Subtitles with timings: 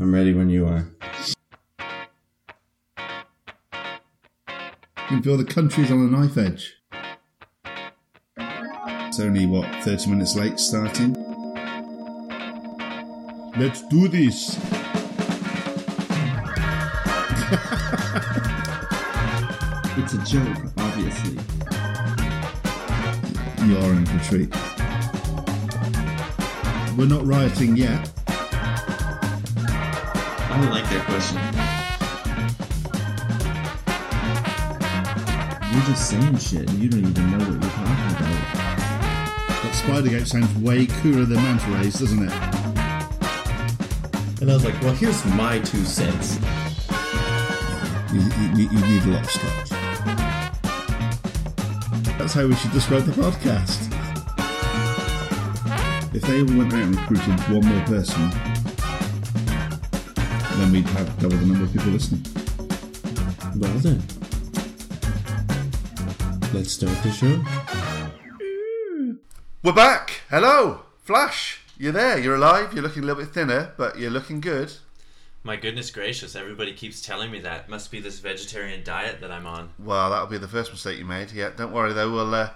[0.00, 0.86] I'm ready when you are.
[4.96, 6.76] You can feel the country's on a knife edge.
[8.36, 11.14] It's only, what, 30 minutes late starting?
[13.56, 14.56] Let's do this!
[20.00, 21.36] It's a joke, obviously.
[23.66, 24.54] You are in for a treat.
[26.96, 28.17] We're not rioting yet.
[30.58, 31.38] I don't like that question.
[35.72, 38.36] You're just saying shit and you don't even know what you're talking about.
[39.62, 42.32] That Spidergate sounds way cooler than Manta Rays, doesn't it?
[44.40, 46.40] And I was like, well, here's my two cents.
[48.12, 48.20] You,
[48.56, 49.70] you, you need a lot of scotch.
[52.18, 53.94] That's how we should describe the podcast.
[56.12, 58.47] If they all went out and recruited one more person,
[60.58, 62.20] then we'd have double the number of people listening.
[63.56, 64.02] Well then,
[66.52, 67.40] let's start the show.
[69.62, 70.22] We're back.
[70.30, 71.60] Hello, Flash.
[71.78, 72.18] You're there.
[72.18, 72.72] You're alive.
[72.72, 74.72] You're looking a little bit thinner, but you're looking good.
[75.44, 77.68] My goodness gracious, everybody keeps telling me that.
[77.68, 79.70] Must be this vegetarian diet that I'm on.
[79.78, 81.30] Well, that'll be the first mistake you made.
[81.30, 82.10] Yeah, don't worry though.
[82.10, 82.50] We'll uh,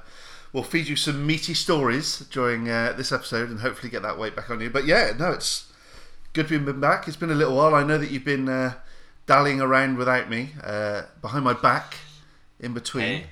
[0.53, 4.35] we'll feed you some meaty stories during uh, this episode and hopefully get that weight
[4.35, 4.71] back on you.
[4.71, 5.72] But yeah, no, it's
[6.33, 7.07] good to be back.
[7.09, 7.75] It's been a little while.
[7.75, 8.75] I know that you've been uh,
[9.27, 11.97] dallying around without me uh, behind my back,
[12.61, 13.05] in between.
[13.05, 13.27] Hey,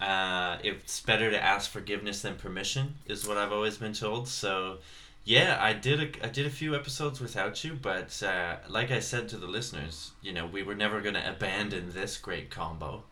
[0.00, 4.28] uh, it's better to ask forgiveness than permission, is what I've always been told.
[4.28, 4.78] So,
[5.24, 9.00] yeah, I did a, I did a few episodes without you, but uh, like I
[9.00, 13.04] said to the listeners, you know, we were never going to abandon this great combo.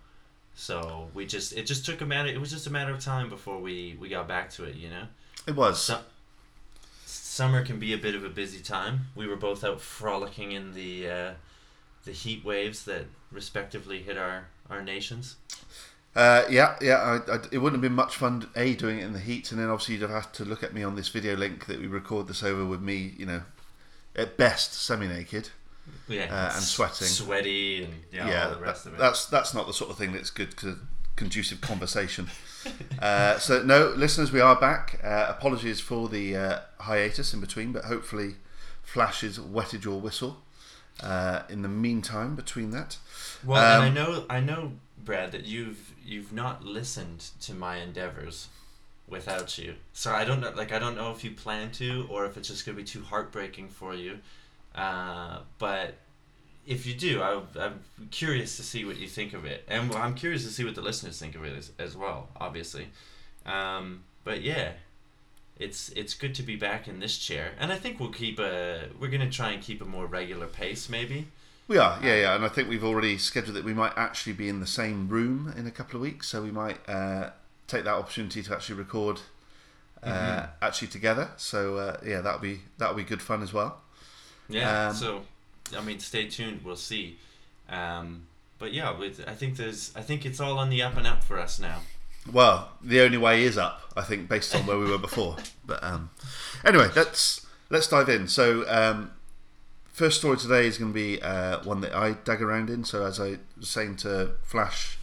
[0.55, 2.29] So we just it just took a matter.
[2.29, 4.75] It was just a matter of time before we we got back to it.
[4.75, 5.05] You know.
[5.47, 5.81] It was.
[5.81, 6.01] So,
[7.39, 9.07] summer can be a bit of a busy time.
[9.15, 11.31] We were both out frolicking in the uh,
[12.05, 15.37] the heat waves that respectively hit our our nations.
[16.17, 16.97] Uh, yeah, yeah.
[17.29, 19.61] I, I, it wouldn't have been much fun a doing it in the heat, and
[19.61, 21.87] then obviously you'd have had to look at me on this video link that we
[21.87, 23.43] record this over with me, you know,
[24.17, 25.51] at best semi-naked
[26.09, 27.07] Yeah, uh, and sweating.
[27.07, 28.99] sweaty, and yeah, all the rest that- of it.
[28.99, 30.79] that's that's not the sort of thing that's good to
[31.19, 32.29] conducive conversation.
[33.03, 35.01] uh, so no, listeners, we are back.
[35.05, 38.37] Uh, apologies for the uh, hiatus in between, but hopefully,
[38.83, 40.39] Flash has wetted your whistle.
[41.01, 42.97] Uh, in the meantime, between that,
[43.45, 44.73] Well, and I Um, know, I know,
[45.05, 48.49] Brad, that you've you've not listened to my endeavors
[49.07, 49.77] without you.
[49.93, 52.49] So I don't know, like I don't know if you plan to or if it's
[52.49, 54.19] just gonna be too heartbreaking for you.
[54.75, 55.95] Uh, but
[56.69, 57.81] if you do, I, I'm
[58.11, 60.83] curious to see what you think of it, and I'm curious to see what the
[60.83, 62.29] listeners think of it as, as well.
[62.41, 62.89] Obviously,
[63.47, 64.73] um, but yeah.
[65.61, 68.91] It's it's good to be back in this chair, and I think we'll keep a
[69.01, 71.27] we're gonna try and keep a more regular pace, maybe.
[71.67, 74.49] we are, yeah, yeah, and I think we've already scheduled that we might actually be
[74.49, 77.31] in the same room in a couple of weeks, so we might uh,
[77.67, 79.19] take that opportunity to actually record
[80.05, 80.49] uh, Mhm.
[80.63, 81.31] actually together.
[81.39, 83.81] So uh, yeah, that'll be that'll be good fun as well.
[84.49, 84.91] Yeah.
[84.91, 85.23] Um, so,
[85.77, 86.63] I mean, stay tuned.
[86.65, 87.19] We'll see.
[87.69, 88.27] Um,
[88.59, 89.93] but yeah, with, I think there's.
[89.97, 91.81] I think it's all on the up and up for us now.
[92.31, 95.37] Well, the only way is up, I think, based on where we were before.
[95.65, 96.09] But um,
[96.65, 98.27] anyway, let's let's dive in.
[98.27, 99.11] So, um,
[99.93, 102.85] first story today is going to be uh, one that I dug around in.
[102.85, 104.99] So, as I was saying to Flash,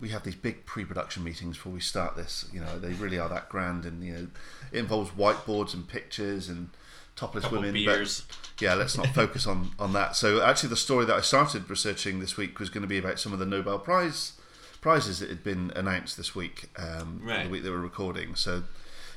[0.00, 2.48] we have these big pre-production meetings before we start this.
[2.52, 4.26] You know, they really are that grand, and you know,
[4.70, 6.70] it involves whiteboards and pictures and
[7.16, 7.74] topless women.
[7.84, 8.22] but-
[8.60, 10.16] yeah, let's not focus on, on that.
[10.16, 13.18] So actually, the story that I started researching this week was going to be about
[13.18, 14.32] some of the Nobel Prize
[14.80, 17.44] prizes that had been announced this week, um, Right.
[17.44, 18.34] the week that we're recording.
[18.34, 18.62] So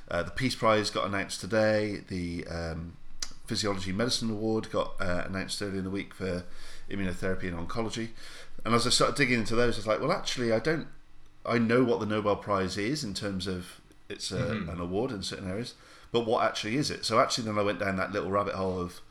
[0.09, 2.01] uh, the Peace Prize got announced today.
[2.07, 2.93] The um,
[3.45, 6.43] Physiology Medicine Award got uh, announced earlier in the week for
[6.89, 8.09] immunotherapy and oncology.
[8.65, 10.87] And as I started digging into those, I was like, well, actually, I don't.
[11.45, 14.73] I know what the Nobel Prize is in terms of it's a, Mhm.
[14.73, 15.75] an award in certain areas,
[16.11, 17.05] but what actually is it?
[17.05, 19.01] So actually, then I went down that little rabbit hole of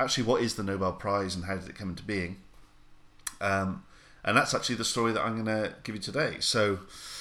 [0.00, 2.36] actually what is the Nobel Prize and how did it come into being?
[3.40, 3.84] Um,
[4.24, 6.36] and that's actually the story that I'm going to give you today.
[6.40, 6.78] So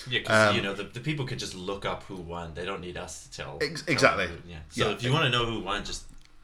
[0.09, 2.53] Yeah, because Um, you know the, the people could just look up who won.
[2.53, 3.57] They don't need us to tell.
[3.61, 4.27] Ex- exactly.
[4.27, 4.59] who- yeah.
[4.69, 4.95] So Yeah.
[4.95, 6.03] if you want to know who won, just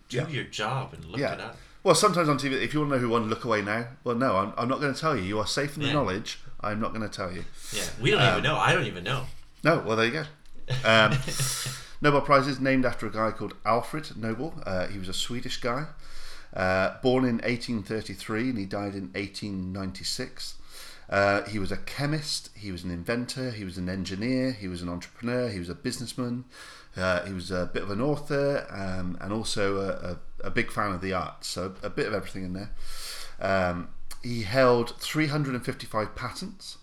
[0.09, 0.27] do Yeah.
[0.27, 1.33] your job and look Yeah.
[1.33, 1.57] it up.
[1.81, 3.87] Well, sometimes on TV, if you want to know who won, look away now.
[4.03, 5.23] Well, no, I'm, I'm not going to tell you.
[5.23, 6.39] You are safe in the knowledge.
[6.59, 7.45] I'm not going to tell you.
[7.71, 8.57] Yeah, we don't Um, even know.
[8.57, 9.27] I don't even know.
[9.63, 10.25] No, well, there you go.
[10.83, 11.13] Um,
[12.01, 14.53] Nobel Prize is named after a guy called Alfred Nobel.
[14.65, 15.87] Uh, he was a Swedish guy,
[16.53, 20.55] uh, born in 1833 and he died in 1896.
[21.09, 24.81] Uh, he was a chemist, he was an inventor, he was an engineer, he was
[24.81, 26.45] an entrepreneur, he was a businessman,
[26.95, 30.71] uh, he was a bit of an author, um, and also a, a, a big
[30.71, 31.47] fan of the arts.
[31.47, 32.71] So a bit of everything in there.
[33.41, 33.89] Um,
[34.23, 36.77] he held 355 patents.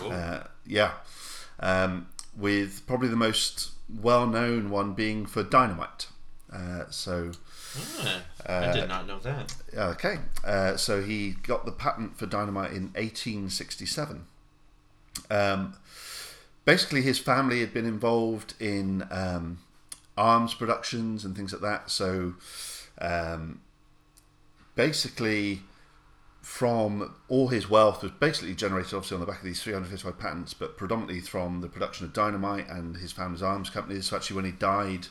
[0.00, 0.92] Uh, yeah,
[1.58, 6.08] um, with probably the most well-known one being for dynamite.
[6.52, 7.30] Uh, so
[8.04, 9.54] ah, I did not know that.
[9.76, 14.26] okay, uh, so he got the patent for dynamite in 1867.
[15.30, 15.74] Um,
[16.64, 19.60] basically, his family had been involved in um,
[20.16, 21.90] arms productions and things like that.
[21.90, 22.34] So
[23.00, 23.60] um,
[24.74, 25.62] basically,
[26.50, 30.52] from all his wealth was basically generated obviously on the back of these 355 patents,
[30.52, 34.06] but predominantly from the production of dynamite and his family's arms companies.
[34.06, 35.06] So actually, when he died,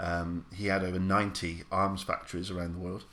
[0.00, 3.04] um, he had over 90 arms factories around the world.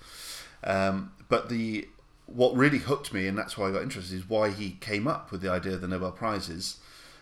[0.64, 1.88] Um, but the
[2.26, 5.32] what really hooked me, and that's why I got interested, is why he came up
[5.32, 6.80] with the idea of the Nobel Prizes.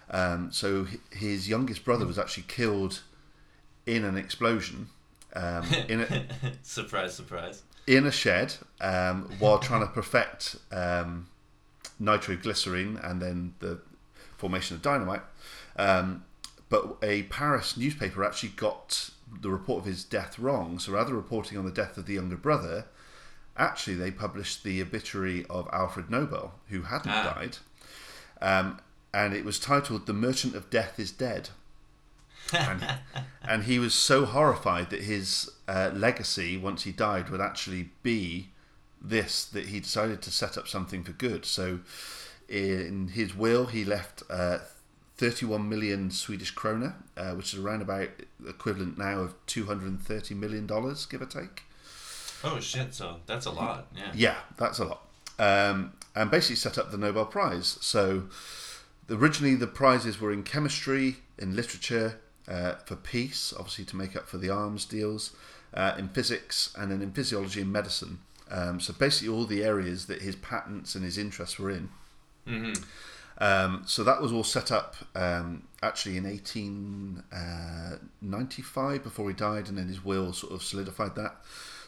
[0.10, 3.02] Um, so his youngest brother was actually killed
[3.86, 4.88] in an explosion
[5.36, 6.26] um, in a,
[6.64, 7.64] surprise, surprise.
[7.90, 11.28] In a shed um, while trying to perfect um,
[12.00, 13.80] nitroglycerine and then the
[14.38, 15.24] formation of dynamite.
[15.76, 16.24] Um,
[16.70, 19.10] but a Paris newspaper actually got
[19.42, 20.78] the report of his death wrong.
[20.78, 22.86] So rather reporting on the death of the younger brother,
[23.58, 27.34] actually they published the obituary of Alfred Nobel, who hadn't Ah.
[27.34, 27.58] died.
[28.40, 28.80] Um,
[29.14, 31.50] and it was titled "The Merchant of Death is Dead."
[32.54, 32.86] And,
[33.48, 38.50] and he was so horrified that his uh, legacy, once he died, would actually be
[39.02, 41.46] this that he decided to set up something for good.
[41.46, 41.80] So,
[42.48, 44.60] in his will, he left uh,
[45.18, 48.10] 31 million Swedish krona, uh, which is around about
[48.48, 51.64] equivalent now of 230 million dollars, give or take.
[52.44, 52.94] Oh shit!
[52.94, 53.88] So that's a lot.
[53.96, 54.12] Yeah.
[54.16, 55.02] Yeah, that's a lot.
[55.38, 57.78] Um, and basically set up the Nobel Prize.
[57.82, 58.24] So
[59.10, 62.20] originally the prizes were in chemistry, in literature,
[62.50, 65.36] uh, for peace, obviously to make up for the arms deals,
[65.74, 68.20] uh, in physics, and then in physiology and medicine.
[68.50, 71.90] Um, so basically all the areas that his patents and his interests were in.
[72.46, 72.74] hmm
[73.42, 79.78] Um, so that was all set up um, actually in 1895 before he died, and
[79.78, 81.38] then his will sort of solidified that.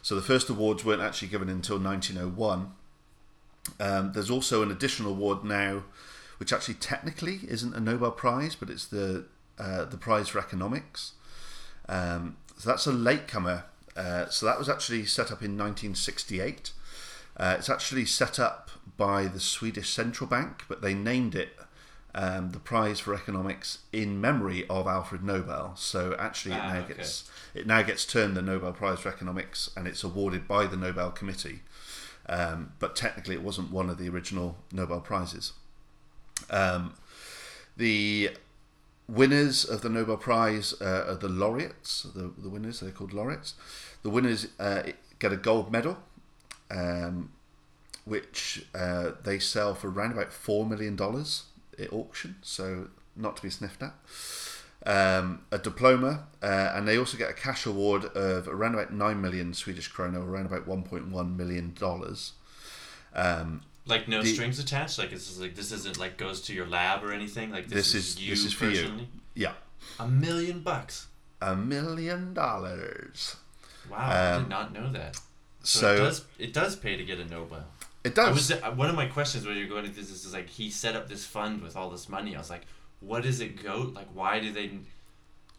[0.00, 2.72] So the first awards weren't actually given until 1901.
[3.78, 5.84] Um, there's also an additional award now,
[6.38, 9.26] which actually technically isn't a Nobel Prize, but it's the
[9.58, 11.12] uh, the prize for economics.
[11.88, 13.64] Um, so that's a latecomer.
[13.96, 16.72] Uh, so that was actually set up in 1968.
[17.36, 21.56] Uh, it's actually set up by the Swedish Central Bank, but they named it
[22.14, 25.74] um, the Prize for Economics in memory of Alfred Nobel.
[25.76, 26.94] So actually, it Ah, now okay.
[26.94, 30.76] gets it now gets termed the Nobel Prize for Economics, and it's awarded by the
[30.76, 31.60] Nobel Committee.
[32.28, 35.52] Um, but technically, it wasn't one of the original Nobel prizes.
[36.50, 36.94] Um,
[37.76, 38.30] the
[39.08, 42.02] winners of the Nobel Prize uh, are the laureates.
[42.02, 43.54] The, the winners, they're called laureates.
[44.02, 44.82] The winners uh,
[45.18, 45.98] get a gold medal,
[46.70, 47.30] um,
[48.04, 50.94] which uh, they sell for around about $4 million
[51.78, 53.94] at auction, so not to be sniffed at.
[54.84, 59.20] Um, a diploma, uh, and they also get a cash award of around about 9
[59.20, 62.32] million Swedish krona, around about 1.1 million dollars.
[63.14, 64.98] Um, Like no The- strings attached.
[64.98, 67.50] Like this is like this isn't like goes to your lab or anything.
[67.50, 68.80] Like this, This is, is- you this is for you.
[68.82, 69.08] personally.
[69.34, 69.54] yeah,
[69.98, 71.08] A million bucks.
[71.40, 73.36] a million dollars.
[73.90, 75.16] Wow, I Um, did not know that.
[75.64, 77.64] So, So it does it does pay to get a Nobel.
[78.04, 78.34] it I does.
[78.34, 80.94] was uh, one of my questions when you're going into this is like he set
[80.94, 82.34] up this fund with all this money.
[82.36, 82.62] I was like,
[83.00, 83.90] what does it go?
[83.94, 84.78] Like, why do they?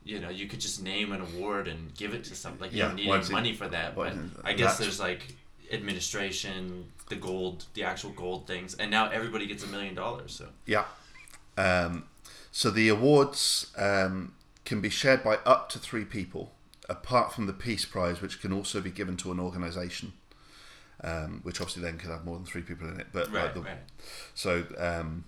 [0.06, 2.58] You know, you could just name an award and give it to some.
[2.60, 3.96] Like, you Yeah, don't need does it- money for that.
[3.96, 4.14] But
[4.46, 5.36] I guess there's like
[5.74, 10.34] administration, the gold, the actual gold things, and now everybody gets a million dollars.
[10.34, 10.86] So Yeah.
[11.58, 12.06] Um,
[12.52, 14.34] so the awards um,
[14.66, 16.52] can be shared by up to three people,
[16.88, 20.14] apart from the Peace Prize, which can also be given to an organisation,
[21.04, 23.08] um, which obviously then could have more than three people in it.
[23.12, 23.78] But like right, the, right.
[24.34, 25.26] so um,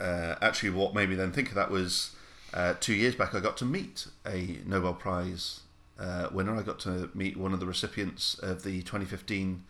[0.00, 2.14] uh, actually, what made me then think of that was
[2.52, 5.60] uh, two years back I got to meet a Nobel Prize
[5.98, 6.56] uh, winner.
[6.56, 9.64] I got to meet one of the recipients of the 2015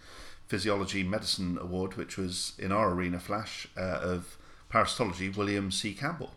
[0.47, 4.37] Physiology Medicine Award, which was in our arena flash uh, of
[4.71, 5.95] parasitology, William C.
[5.95, 6.33] Campbell.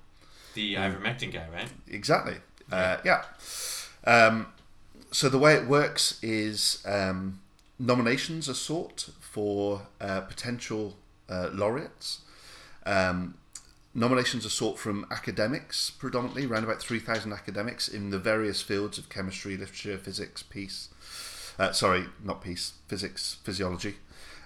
[0.54, 1.72] The ivermectin guy, right?
[1.90, 2.38] Exactly.
[2.72, 3.24] Uh, yeah.
[4.06, 4.48] Um,
[5.12, 7.40] so the way it works is um,
[7.80, 10.96] nominations are sought for uh, potential
[11.30, 12.22] uh, laureates.
[12.86, 13.36] Um,
[13.98, 18.98] nominations are sought from academics, predominantly around about three thousand academics in the various fields
[18.98, 20.90] of chemistry, literature, physics, peace.
[21.60, 23.96] Uh, sorry, not peace, physics, physiology.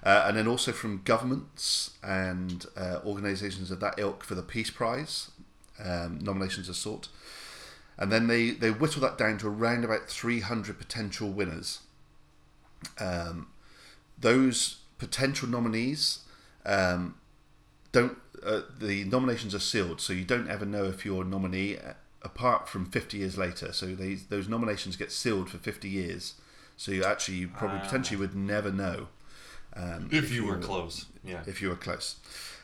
[0.04, 4.72] Uh, and then also from governments and uh, organisations of that ilk for the Peace
[4.72, 5.30] Prize.
[5.84, 7.10] Um, nominations are sought.
[7.98, 11.82] And then they, they whittle that down to around about 300 potential winners.
[13.00, 13.50] Um,
[14.18, 16.20] those potential nominees
[16.66, 17.16] um,
[17.92, 21.78] don't uh, the nominations are sealed, so you don't ever know if you're a nominee
[21.78, 23.74] uh, apart from 50 years later.
[23.74, 26.36] So they, those nominations get sealed for 50 years.
[26.78, 27.84] So you actually you probably Ah.
[27.86, 29.08] potentially would never know
[29.76, 31.44] um, If you were close, yeah.
[31.48, 32.16] if you were close.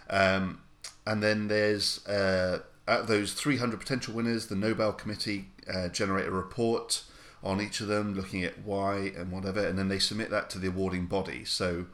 [0.10, 0.62] Um,
[1.06, 6.28] and then there's uh, out of those 300 potential winners, the Nobel Committee uh, generate
[6.28, 7.04] a report
[7.44, 10.60] on each of them, looking at why and whatever, and then they submit that to
[10.60, 11.46] the awarding body.
[11.46, 11.86] So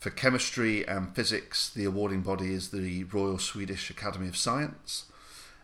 [0.00, 5.04] for chemistry and physics, the awarding body is the Royal Swedish Academy of Science.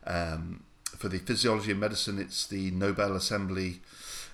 [0.07, 3.81] Um, for the physiology and medicine, it's the Nobel Assembly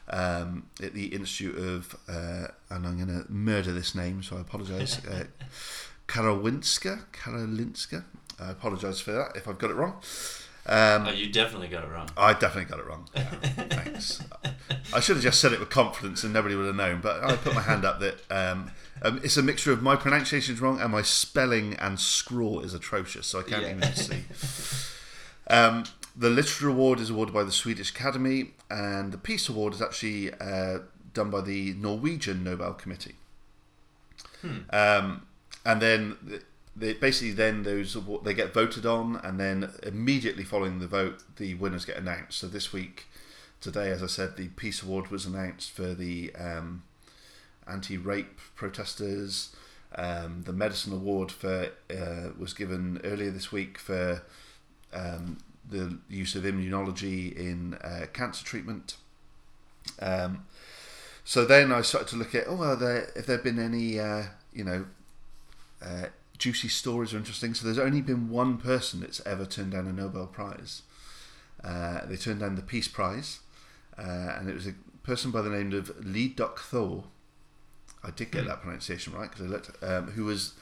[0.09, 4.40] um, at the Institute of, uh, and I'm going to murder this name, so I
[4.40, 5.04] apologise.
[5.06, 5.25] Uh,
[6.09, 8.04] Karolинska, Karolinska.
[8.40, 10.02] I apologise for that if I've got it wrong.
[10.66, 12.09] Um, Oh, you definitely got it wrong.
[12.16, 13.09] I definitely got it wrong.
[13.14, 13.25] Yeah,
[13.71, 14.23] thanks.
[14.92, 17.37] I should have just said it with confidence and nobody would have known, but I
[17.37, 18.71] put my hand up that um,
[19.02, 22.73] um, it's a mixture of my pronunciation is wrong and my spelling and scrawl is
[22.75, 23.76] atrocious, so I can't Yeah.
[23.76, 24.25] even see.
[25.49, 25.85] Um,
[26.16, 30.32] the Literature Award is awarded by the Swedish Academy, and the Peace Award is actually
[30.35, 30.80] uh,
[31.14, 33.14] done by the Norwegian Nobel Committee.
[34.71, 35.26] Um,
[35.64, 36.16] and then
[36.75, 41.54] they basically then those they get voted on, and then immediately following the vote, the
[41.54, 42.38] winners get announced.
[42.38, 43.06] So this week,
[43.61, 46.82] today, as I said, the Peace Award was announced for the um,
[47.66, 49.54] anti-rape protesters.
[49.95, 54.23] Um, the Medicine Award for uh, was given earlier this week for
[54.92, 55.38] um,
[55.69, 58.97] the use of immunology in uh, cancer treatment.
[60.00, 60.47] Um,
[61.25, 64.25] so then I started to look at oh, are there if there been any uh,
[64.52, 64.87] you know
[65.85, 66.07] uh,
[66.42, 67.54] juicy stories or interesting.
[67.54, 70.83] So there's only been one person that's ever turned down a Nobel Prize.
[71.62, 73.38] Uh, they turned down the Peace Prize,
[73.97, 77.04] uh, and it was a person by the name of Lee Duc Tho.
[78.04, 79.71] I did get that pronunciation right because I looked.
[79.82, 80.54] Um, who was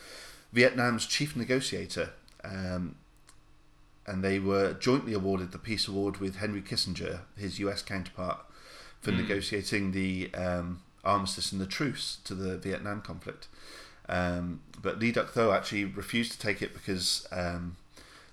[0.53, 2.11] Vietnam's chief negotiator,
[2.45, 2.97] um,
[4.07, 7.83] and they were jointly awarded the Peace Award with Henry Kissinger, his U.S.
[7.83, 8.39] counterpart,
[9.01, 13.49] for negotiating the um, armistice and the truce to the Vietnam conflict.
[14.09, 17.77] Um, but Lee Duc Tho actually refused to take it because um,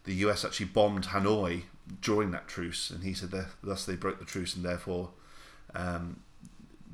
[0.06, 1.64] the US actually bombed Hanoi
[2.02, 5.12] during that truce, and he said that thus they broke the truce, and therefore
[5.76, 6.22] um,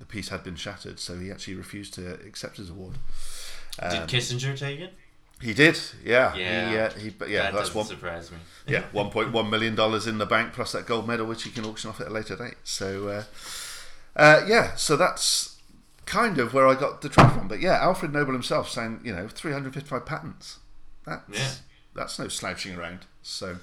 [0.03, 0.99] the peace had been shattered.
[0.99, 2.95] So he actually refused to accept his award.
[3.81, 4.93] Did Um, Kissinger take it?
[5.41, 6.69] he did, yeah, Yeah.
[6.69, 8.37] he, uh, he, but yeah, that that's doesn't one, surprise me.
[8.67, 11.49] yeah, one point one million dollars in the bank plus that gold medal, which he
[11.51, 12.55] can auction off at a later date.
[12.63, 13.23] So, uh,
[14.15, 15.57] uh, yeah, so that's
[16.05, 17.47] kind of where I got the truth from.
[17.47, 20.59] But yeah, Alfred Nobel himself saying, you know, three hundred fifty-five patents.
[21.05, 21.51] That's Yeah.
[21.95, 22.99] that's no slouching around.
[23.21, 23.57] So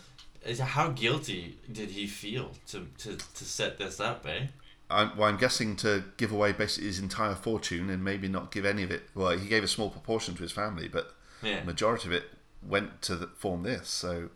[0.61, 4.47] How guilty did he feel to, to, to set this up, eh?
[4.91, 8.65] I'm, well, I'm guessing to give away basically his entire fortune and maybe not give
[8.65, 9.05] any of it.
[9.15, 11.61] Well, he gave a small proportion to his family, but Yeah.
[11.61, 12.31] the majority of it
[12.63, 13.89] went to the, form this.
[13.89, 14.31] So,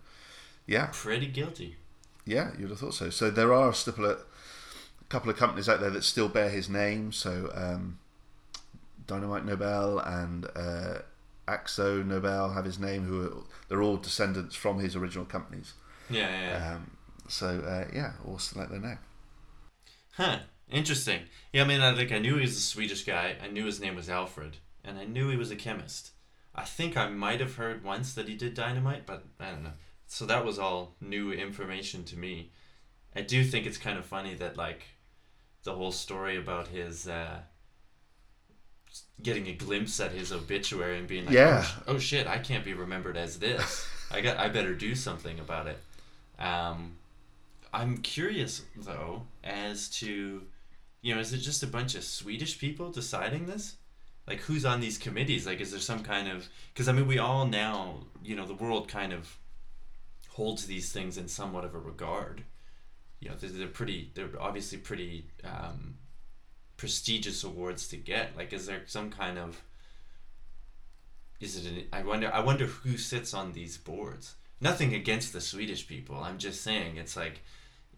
[0.66, 1.76] yeah, Pretty guilty.
[2.24, 3.10] yeah, you'd have thought so.
[3.10, 6.68] So there are still a, a couple of companies out there that still bear his
[6.68, 7.12] name.
[7.12, 7.98] So um,
[9.06, 10.98] Dynamite Nobel and uh,
[11.46, 13.04] Akzo Nobel have his name.
[13.04, 13.32] Who are,
[13.68, 15.74] they're all descendants from his original companies.
[16.08, 16.48] Yeah, yeah.
[16.58, 16.74] yeah.
[16.76, 16.96] Um,
[17.28, 18.98] so uh, yeah, all still out there now.
[20.16, 20.38] Huh.
[20.70, 21.20] Interesting.
[21.52, 23.36] Yeah, I mean, I think I knew he was a Swedish guy.
[23.42, 26.10] I knew his name was Alfred, and I knew he was a chemist.
[26.54, 29.72] I think I might have heard once that he did dynamite, but I don't know.
[30.06, 32.50] So that was all new information to me.
[33.14, 34.84] I do think it's kind of funny that like
[35.64, 37.38] the whole story about his uh,
[39.22, 41.64] getting a glimpse at his obituary and being like, Yeah.
[41.86, 43.86] oh, oh shit, I can't be remembered as this.
[44.10, 45.78] I got, I better do something about it.
[46.38, 46.96] Um,
[47.74, 50.42] I'm curious though as to,
[51.02, 53.76] you know, is it just a bunch of Swedish people deciding this?
[54.26, 55.46] Like, who's on these committees?
[55.46, 56.48] Like, is there some kind of?
[56.72, 59.36] Because I mean, we all now, you know, the world kind of
[60.30, 62.44] holds these things in somewhat of a regard.
[63.20, 64.12] You know, they're, they're pretty.
[64.14, 65.96] They're obviously pretty um,
[66.76, 68.36] prestigious awards to get.
[68.36, 69.62] Like, is there some kind of?
[71.40, 71.70] Is it?
[71.70, 72.30] An, I wonder.
[72.32, 74.36] I wonder who sits on these boards.
[74.60, 76.16] Nothing against the Swedish people.
[76.16, 77.42] I'm just saying it's like,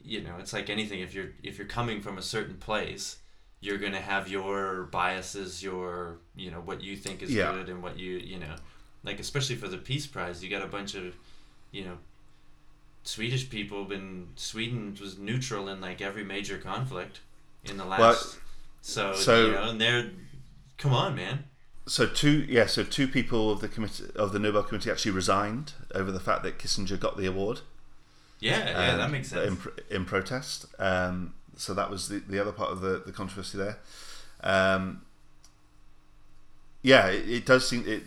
[0.06, 1.00] you know, it's like anything.
[1.00, 3.18] If you're if you're coming from a certain place,
[3.60, 7.52] you're gonna have your biases, your you know what you think is Yeah.
[7.52, 8.54] good and what you you know,
[9.02, 11.16] like especially for the Peace Prize, you got a bunch of,
[11.72, 11.98] you know,
[13.02, 13.84] Swedish people.
[13.84, 17.20] Been Sweden was neutral in like every major conflict
[17.64, 18.38] in the last
[18.82, 20.10] So, So- you know, and they're
[20.78, 21.44] come on, man.
[21.88, 25.72] So two, yeah, so two people of the committee of the Nobel Committee actually resigned
[25.94, 27.60] over the fact that Kissinger got the award.
[28.40, 29.64] Yeah, yeah, um, that makes sense.
[29.90, 33.56] In, in protest, um, so that was the, the other part of the, the controversy
[33.58, 33.78] there.
[34.42, 35.02] Um,
[36.82, 37.84] yeah, it, it does seem.
[37.86, 38.02] It,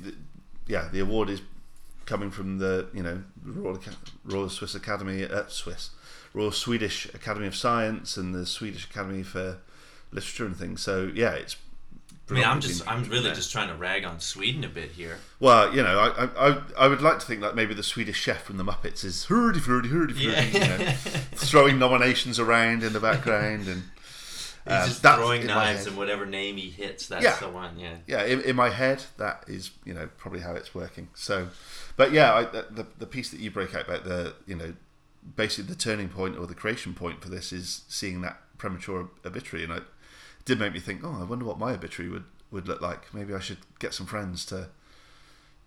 [0.67, 1.41] yeah, the award is
[2.05, 3.79] coming from the you know Royal,
[4.23, 5.91] Royal Swiss Academy, uh, Swiss
[6.33, 9.57] Royal Swedish Academy of Science and the Swedish Academy for
[10.11, 10.81] Literature and things.
[10.81, 11.55] So yeah, it's.
[12.29, 13.33] I mean, I'm just, I'm really yeah.
[13.33, 15.17] just trying to rag on Sweden a bit here.
[15.39, 18.17] Well, you know, I, I, I, I would like to think that maybe the Swedish
[18.17, 20.41] chef from the Muppets is hurdy hurdy hurdy Yeah.
[20.43, 20.91] you know,
[21.33, 23.83] throwing nominations around in the background and
[24.65, 27.39] He's um, just throwing knives and whatever name he hits, that's Yeah.
[27.39, 27.79] the one.
[27.79, 27.95] Yeah.
[28.05, 31.07] yeah, in, in my head, that is you know probably how it's working.
[31.15, 31.47] So,
[31.95, 34.73] but yeah, I, the- the piece that you break out about the you know
[35.35, 39.63] basically the turning point or the creation point for this is seeing that premature obituary,
[39.63, 39.83] and it
[40.49, 43.13] did make me think, oh, I wonder what my obituary would would look like.
[43.13, 44.69] Maybe I should get some friends to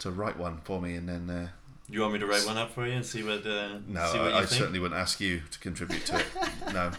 [0.00, 1.30] to write one for me, and then.
[1.30, 1.48] Uh,
[1.88, 3.46] You want me to write one up for you and see what?
[3.46, 6.26] Uh, No, see what you I, I certainly wouldn't ask you to contribute to it.
[6.74, 6.90] no.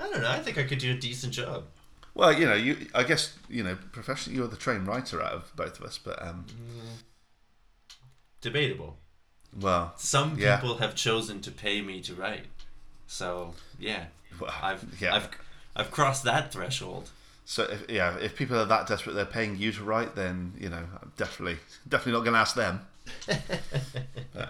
[0.00, 0.30] I don't know.
[0.30, 1.64] I think I could do a decent job.
[2.14, 2.86] Well, you know, you.
[2.94, 6.20] I guess you know, professionally, you're the trained writer out of both of us, but
[6.22, 6.44] um,
[8.42, 8.98] Debatable.
[9.58, 10.56] well, Some Yeah.
[10.56, 12.46] people have chosen to pay me to write,
[13.06, 14.06] so yeah,
[14.38, 15.14] well I've yeah.
[15.16, 15.28] I've
[15.76, 17.10] I've crossed that threshold.
[17.44, 20.68] so if, yeah, if people are that desperate, they're paying you to write, then you
[20.68, 21.58] know, I'm definitely,
[21.88, 22.80] definitely not going to ask them.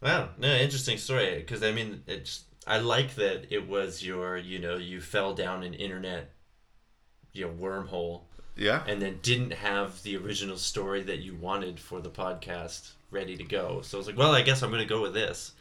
[0.00, 4.58] Well, no, interesting story because I mean, it's I like that it was your you
[4.60, 6.30] know you fell down an internet,
[7.32, 8.20] you know wormhole
[8.56, 8.84] Yeah.
[8.86, 13.44] and then didn't have the original story that you wanted for the podcast ready to
[13.44, 13.80] go.
[13.82, 15.52] So I was like, well, I guess I'm going to go with this.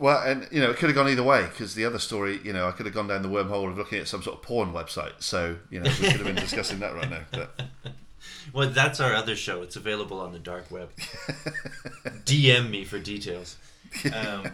[0.00, 2.52] Well, and you know, it could have gone either way because the other story, you
[2.52, 4.72] know, I could have gone down the wormhole of looking at some sort of porn
[4.72, 5.22] website.
[5.22, 7.22] So you know, we could have been discussing that right now.
[7.30, 7.60] But
[8.52, 9.62] Well, that's our other show.
[9.62, 10.90] It's available on the dark web.
[12.24, 13.56] DM me for details.
[14.12, 14.46] Um,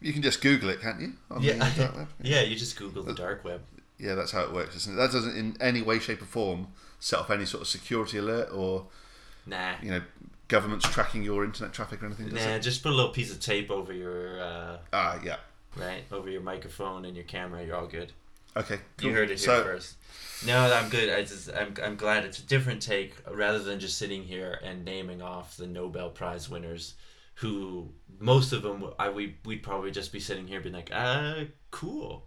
[0.00, 1.12] you can just Google it, can't you?
[1.30, 2.08] On the yeah, dark web?
[2.22, 2.42] yeah.
[2.42, 3.62] You just Google the dark web.
[3.98, 4.76] Yeah, that's how it works.
[4.76, 4.96] Isn't it?
[4.96, 8.48] That doesn't in any way, shape, or form set off any sort of security alert
[8.52, 8.86] or
[9.46, 10.02] Nah, you know
[10.48, 12.28] governments tracking your internet traffic or anything.
[12.28, 12.52] Does nah.
[12.52, 12.60] it?
[12.60, 15.36] Just put a little piece of tape over your uh, Ah, yeah.
[15.76, 17.64] right over your microphone and your camera.
[17.64, 18.12] You're all good.
[18.56, 18.78] Okay.
[19.00, 19.96] You heard it here so, first.
[20.46, 21.10] No, I'm good.
[21.10, 24.84] I just I'm, I'm glad it's a different take rather than just sitting here and
[24.84, 26.94] naming off the Nobel Prize winners,
[27.36, 31.40] who most of them I we we'd probably just be sitting here being like, ah,
[31.72, 32.26] cool,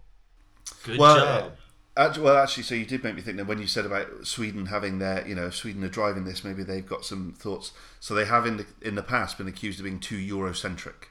[0.83, 1.51] good Well, job.
[1.97, 3.37] Actually, well, actually, so you did make me think.
[3.37, 6.63] that when you said about Sweden having their, you know, Sweden are driving this, maybe
[6.63, 7.71] they've got some thoughts.
[7.99, 11.09] So they have in the in the past been accused of being too Eurocentric.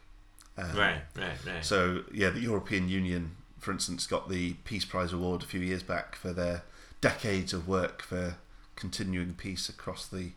[0.56, 1.64] Um, right, right, right.
[1.64, 5.82] So yeah, the European Union, for instance, got the Peace Prize award a few years
[5.82, 6.62] back for their
[7.00, 8.36] decades of work for
[8.76, 10.30] continuing peace across the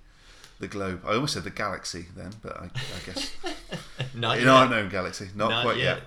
[0.59, 1.01] the globe.
[1.05, 3.31] I almost said the galaxy then, but I, I guess
[4.13, 4.49] Not in yet.
[4.49, 5.97] our known galaxy, not, Not quite yet.
[5.99, 6.03] yet.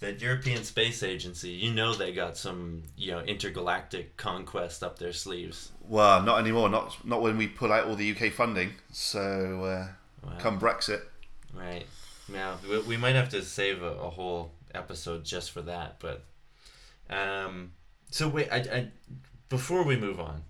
[0.00, 5.12] That European Space Agency, you know, they got some you know intergalactic conquest up their
[5.12, 5.72] sleeves.
[5.88, 6.68] Well, not anymore.
[6.68, 8.72] Not not when we pull out all the UK funding.
[8.92, 9.88] So uh,
[10.22, 10.36] Wow.
[10.38, 11.00] come Brexit.
[11.54, 11.86] Right.
[12.28, 16.24] Now we, we might have to save a, a whole episode just for that, but
[17.08, 17.72] um.
[18.10, 18.88] So wait, I, I
[19.48, 20.42] before we move on,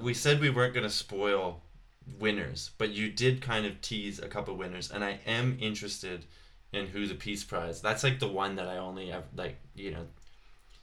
[0.00, 1.60] we said we weren't going to spoil
[2.18, 6.24] winners, but you did kind of tease a couple winners, and I am interested
[6.72, 7.80] in who the Peace Prize.
[7.80, 10.06] That's like the one that I only have like you know,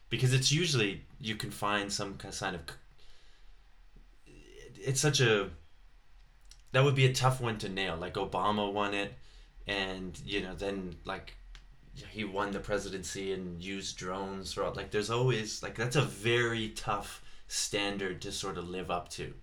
[0.09, 2.61] because it's usually you can find some kind of.
[4.81, 5.49] It's such a
[6.71, 7.97] that would be a tough one to nail.
[7.97, 9.13] Like Obama won it,
[9.67, 11.33] and you know, then like
[11.93, 14.77] he won the presidency and used drones throughout.
[14.77, 19.33] Like, there's always like that's a very tough standard to sort of live up to.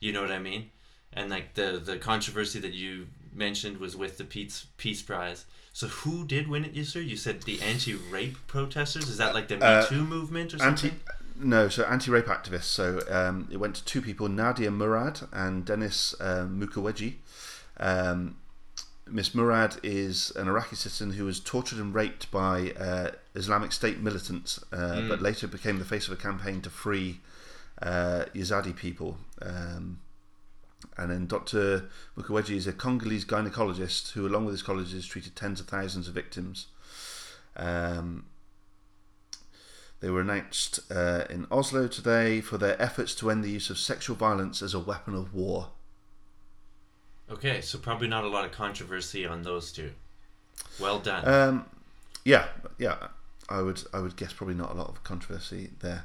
[0.00, 0.70] You know what I mean?
[1.12, 5.46] And like the the controversy that you mentioned was with the Peace Peace Prize.
[5.76, 7.02] So who did win it, you?
[7.02, 9.10] You said the anti-rape protesters.
[9.10, 11.00] Is that like the Me Uh, Too movement or Anti, something?
[11.38, 12.62] no, so anti-rape activists.
[12.62, 17.16] So um, it went to two people, Nadia Murad and Denis uh, Mukwege.
[17.78, 18.36] Um,
[19.06, 24.00] Miss Murad is an Iraqi citizen who was tortured and raped by uh, Islamic State
[24.00, 27.20] militants, uh, but later became the face of a campaign to free
[27.82, 29.18] uh, Yazidi people.
[29.42, 29.98] Um,
[30.96, 31.88] and then Dr.
[32.16, 36.08] Mukwege is a Congolese gynecologist who, along with his colleagues, has treated tens of thousands
[36.08, 36.66] of victims.
[37.56, 38.26] Um,
[40.00, 43.78] they were announced uh, in Oslo today for their efforts to end the use of
[43.78, 45.68] sexual violence as a weapon of war.
[47.30, 49.90] Okay, so probably not a lot of controversy on those two.
[50.78, 51.26] Well done.
[51.26, 51.66] Um,
[52.24, 52.46] yeah,
[52.78, 53.08] yeah.
[53.48, 56.04] I would I would guess probably not a lot of controversy there.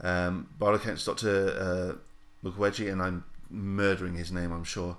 [0.00, 1.96] Um, by all accounts, Doctor
[2.44, 4.96] uh, Mugweji, and I'm murdering his name, I'm sure.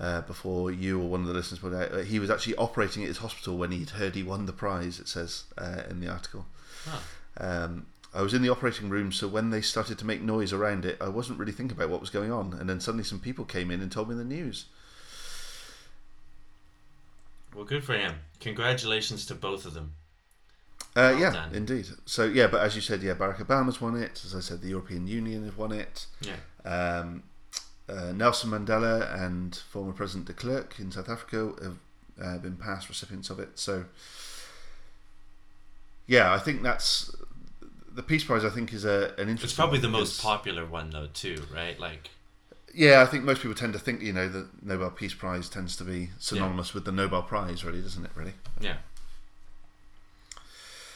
[0.00, 3.08] Uh, before you or one of the listeners put out, he was actually operating at
[3.08, 5.00] his hospital when he'd heard he won the prize.
[5.00, 6.46] It says uh, in the article.
[7.38, 10.84] Um, I was in the operating room, so when they started to make noise around
[10.84, 12.54] it, I wasn't really thinking about what was going on.
[12.54, 14.66] And then suddenly some people came in and told me the news.
[17.54, 18.14] Well, good for him.
[18.40, 19.94] Congratulations to both of them.
[20.96, 21.54] Uh, Well yeah, done.
[21.54, 21.86] indeed.
[22.06, 24.22] So yeah, but as you said, yeah, Barack Obama's won it.
[24.24, 26.06] As I said, the European Union have won it.
[26.20, 26.36] Yeah.
[26.64, 27.22] Um,
[27.88, 31.78] uh, Nelson Mandela and former President de Klerk in South Africa have
[32.22, 33.58] uh, been past recipients of it.
[33.58, 33.84] So
[36.06, 37.14] yeah, I think that's
[37.94, 38.44] the Peace Prize.
[38.44, 39.44] I think is a an interesting.
[39.44, 41.78] It's probably the most popular one though, too, right?
[41.78, 42.10] Like,
[42.74, 45.76] Yeah, I think most people tend to think you know the Nobel Peace Prize tends
[45.76, 48.10] to be synonymous with the Nobel Prize, really, doesn't it?
[48.14, 48.34] Really.
[48.60, 48.76] yeah.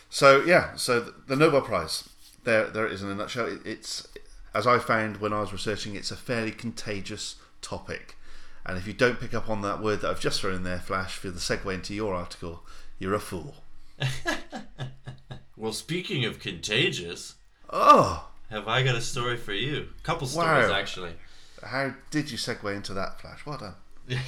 [0.08, 2.08] So yeah, so the, the Nobel Prize,
[2.44, 3.46] there there it is in a nutshell.
[3.46, 4.08] It, it's
[4.54, 8.16] as I found when I was researching, it's a fairly contagious topic,
[8.66, 10.78] and if you don't pick up on that word that I've just thrown in there,
[10.78, 12.64] Flash, for the segue into your article,
[12.98, 13.56] you're a fool.
[15.56, 17.36] Well, speaking of contagious,
[17.70, 19.88] Oh, have I got a story for you?
[20.02, 20.74] couple stories, Wow.
[20.74, 21.12] actually.
[21.62, 23.46] how did you segue into that, Flash?
[23.46, 23.74] Well done.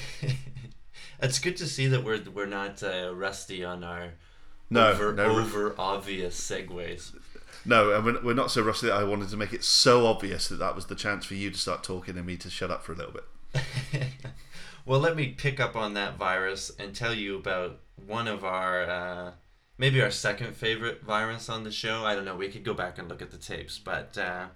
[1.21, 4.11] it's good to see that we're we're not uh, rusty on our
[4.71, 7.13] No, over, no, over obvious segues.
[7.66, 10.48] No, and we're, we're not so rusty that I wanted to make it so obvious
[10.48, 12.83] that that was the chance for you to start talking and me to shut up
[12.85, 14.05] for a little bit.
[14.87, 18.85] Well, let me pick up on that virus and tell you about one of our,
[18.85, 19.33] uh,
[19.79, 22.05] maybe our second favorite virus on the show.
[22.05, 22.37] I don't know.
[22.37, 24.48] We could go back and look at the tapes, but uh,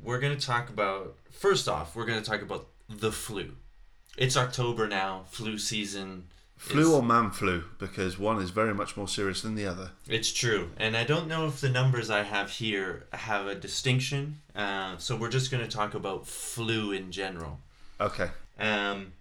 [0.00, 3.56] we're going to talk about, first off, we're going to talk about the flu.
[4.16, 6.28] It's October now, flu season.
[6.56, 9.90] Flu or man flu, because one is very much more serious than the other.
[10.08, 14.40] It's true, and I don't know if the numbers I have here have a distinction.
[14.54, 17.58] Uh, so we're just going to talk about flu in general.
[18.00, 18.30] Okay.
[18.58, 19.12] Um,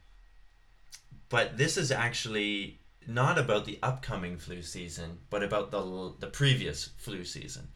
[1.30, 6.92] but this is actually not about the upcoming flu season, but about the the previous
[6.98, 7.68] flu season.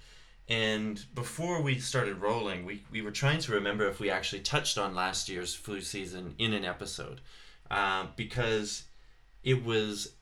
[0.50, 4.78] And before we started rolling, we, we were trying to remember if we actually touched
[4.78, 7.20] on last year's flu season in an episode.
[7.70, 8.84] Um, because
[9.47, 10.15] it was,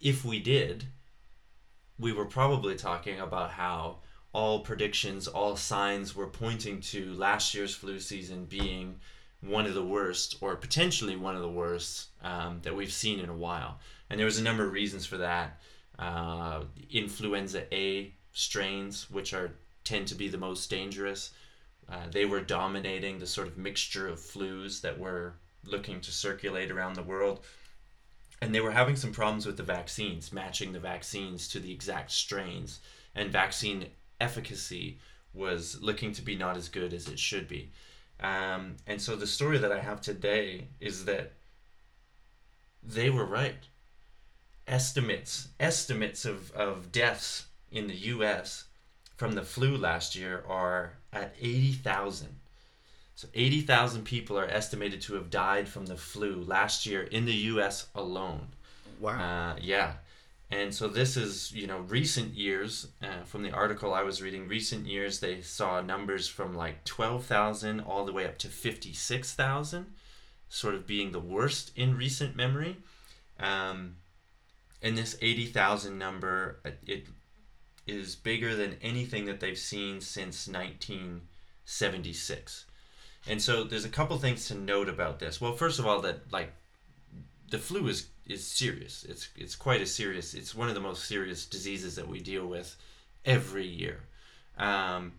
[0.00, 0.84] if we did,
[2.00, 3.98] we were probably talking about how
[4.32, 8.98] all predictions, all signs were pointing to last year's flu season being
[9.40, 13.28] one of the worst, or potentially one of the worst um, that we've seen in
[13.28, 13.78] a while.
[14.08, 15.60] And there was a number of reasons for that.
[15.96, 19.52] Uh, influenza A strains, which are
[19.84, 21.30] tend to be the most dangerous,
[21.88, 25.34] uh, they were dominating the sort of mixture of flus that were
[25.64, 27.44] looking to circulate around the world.
[28.40, 32.10] And they were having some problems with the vaccines, matching the vaccines to the exact
[32.10, 32.80] strains.
[33.14, 33.86] And vaccine
[34.20, 34.98] efficacy
[35.34, 37.70] was looking to be not as good as it should be.
[38.20, 41.32] Um, and so the story that I have today is that
[42.82, 43.64] they were right.
[44.66, 48.64] Estimates estimates of, of deaths in the US
[49.16, 52.39] from the flu last year are at 80,000.
[53.20, 57.34] So 80,000 people are estimated to have died from the flu last year in the
[57.34, 58.46] US alone.
[58.98, 59.20] Wow.
[59.20, 59.96] Uh, yeah.
[60.50, 64.48] And so this is, you know, recent years, uh, from the article I was reading,
[64.48, 69.84] recent years they saw numbers from like 12,000 all the way up to 56,000,
[70.48, 72.78] sort of being the worst in recent memory.
[73.38, 73.96] Um,
[74.80, 77.06] and this 80,000 number, it
[77.86, 82.64] is bigger than anything that they've seen since 1976.
[83.26, 85.40] And so there's a couple things to note about this.
[85.40, 86.52] Well, first of all, that like
[87.50, 89.04] the flu is is serious.
[89.08, 90.34] It's it's quite a serious.
[90.34, 92.76] It's one of the most serious diseases that we deal with
[93.24, 94.00] every year.
[94.56, 95.12] Um,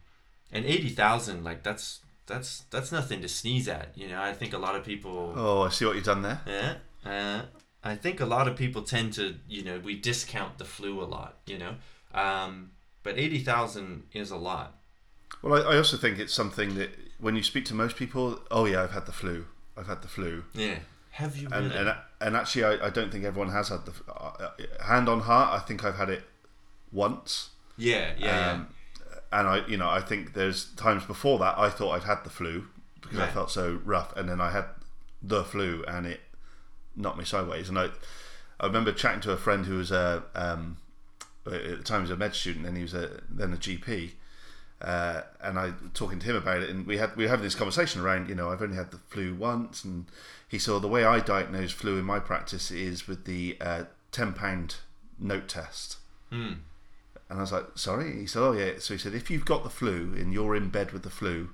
[0.51, 3.91] and eighty thousand, like that's that's that's nothing to sneeze at.
[3.95, 5.33] You know, I think a lot of people.
[5.35, 6.41] oh, I see what you've done there.
[6.47, 6.75] Yeah.
[7.05, 7.41] Uh,
[7.83, 11.05] I think a lot of people tend to, you know, we discount the flu a
[11.05, 11.37] lot.
[11.45, 11.75] You know,
[12.13, 12.71] um,
[13.03, 14.77] but eighty thousand is a lot.
[15.41, 18.65] Well, I, I also think it's something that when you speak to most people, oh
[18.65, 19.45] yeah, I've had the flu.
[19.77, 20.43] I've had the flu.
[20.53, 20.79] Yeah.
[21.11, 21.77] Have you And really?
[21.77, 24.49] and, and actually, I, I don't think everyone has had the uh, uh,
[24.83, 25.53] hand on heart.
[25.61, 26.23] I think I've had it
[26.91, 27.49] once.
[27.77, 28.67] yeah, yeah, Um,
[29.31, 32.29] and I, you know, I think there's times before that I thought I'd had the
[32.29, 32.67] flu
[33.01, 34.65] because I felt so rough, and then I had
[35.21, 36.21] the flu and it
[36.95, 37.67] knocked me sideways.
[37.69, 37.89] And I,
[38.59, 40.77] I remember chatting to a friend who was a, um,
[41.45, 44.11] at the time he was a med student, and he was a then a GP.
[44.81, 47.55] Uh, and I talking to him about it, and we had we were having this
[47.55, 48.29] conversation around.
[48.29, 50.05] You know, I've only had the flu once, and
[50.47, 54.33] he saw the way I diagnose flu in my practice is with the uh, ten
[54.33, 54.77] pound
[55.19, 55.97] note test.
[56.29, 56.53] Hmm.
[57.29, 58.19] And I was like, sorry?
[58.19, 58.71] He said, oh, yeah.
[58.79, 61.49] So he said, if you've got the flu and you're in bed with the flu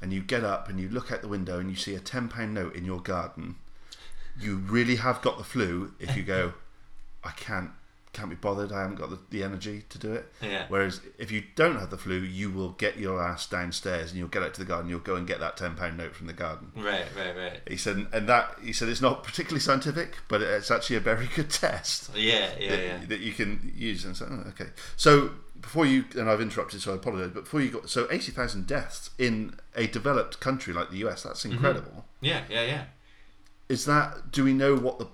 [0.00, 2.50] and you get up and you look out the window and you see a £10
[2.50, 3.54] note in your garden,
[4.36, 6.54] you really have got the flu if you go,
[7.22, 7.70] I can't
[8.12, 8.72] can't be bothered.
[8.72, 10.30] I haven't got the, the energy to do it.
[10.42, 10.66] Yeah.
[10.68, 14.28] Whereas if you don't have the flu, you will get your ass downstairs and you'll
[14.28, 14.90] get out to the garden.
[14.90, 16.72] You'll go and get that ten pound note from the garden.
[16.76, 17.60] Right, right, right.
[17.66, 21.28] He said, and that he said it's not particularly scientific, but it's actually a very
[21.34, 22.98] good test Yeah, yeah, that, yeah.
[23.08, 24.04] that you can use.
[24.04, 27.30] And so, oh, okay, so before you and I've interrupted, so I apologise.
[27.32, 31.22] But before you got so eighty thousand deaths in a developed country like the US,
[31.22, 31.52] that's Mm-hmm.
[31.52, 32.04] incredible.
[32.20, 32.84] Yeah, yeah, yeah.
[33.68, 34.32] Is that?
[34.32, 35.06] Do we know what the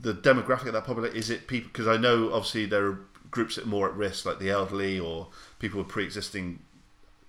[0.00, 1.30] the demographic of that population is?
[1.30, 4.38] It people because I know obviously there are groups that are more at risk, like
[4.38, 6.60] the elderly or people with pre-existing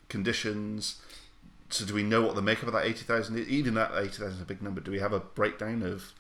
[0.09, 1.01] conditions.
[1.69, 3.47] So do we know what the makeup of that eighty thousand is?
[3.47, 4.81] Even that eighty thousand is a big number.
[4.81, 6.13] Do we have a breakdown of?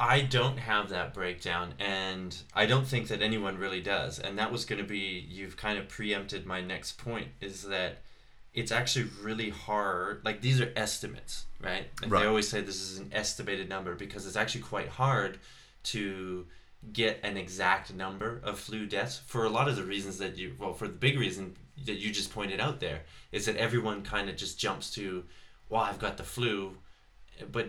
[0.00, 4.20] I don't have that breakdown, and I don't think that anyone really does.
[4.20, 7.98] And that was going to be, you've kind of preempted my next point, is that
[8.54, 10.20] it's actually really hard.
[10.24, 11.86] Like, these are estimates, right?
[12.00, 12.20] And Right.
[12.20, 15.40] they always say this is an estimated number because it's actually quite hard
[15.84, 16.46] to
[16.92, 20.54] get an exact number of flu deaths for a lot of the reasons that you,
[20.58, 24.28] well, for the big reason that you just pointed out there, is that everyone kind
[24.28, 25.24] of just jumps to,
[25.68, 26.76] well, I've got the flu,
[27.50, 27.68] but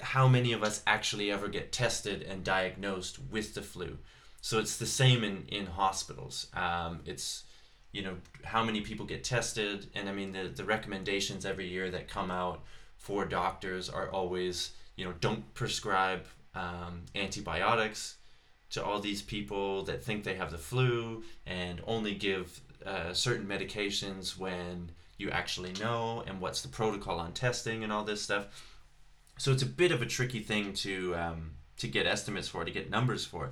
[0.00, 3.98] how many of us actually ever get tested and diagnosed with the flu?
[4.40, 6.46] So it's the same in in hospitals.
[6.54, 7.44] Um, it's
[7.92, 11.90] you know how many people get tested, and I mean the the recommendations every year
[11.90, 12.62] that come out
[12.96, 16.24] for doctors are always you know don't prescribe
[16.54, 18.16] um, antibiotics
[18.70, 23.46] to all these people that think they have the flu, and only give uh, certain
[23.46, 28.46] medications when you actually know, and what's the protocol on testing and all this stuff.
[29.38, 32.70] So it's a bit of a tricky thing to um, to get estimates for, to
[32.70, 33.50] get numbers for.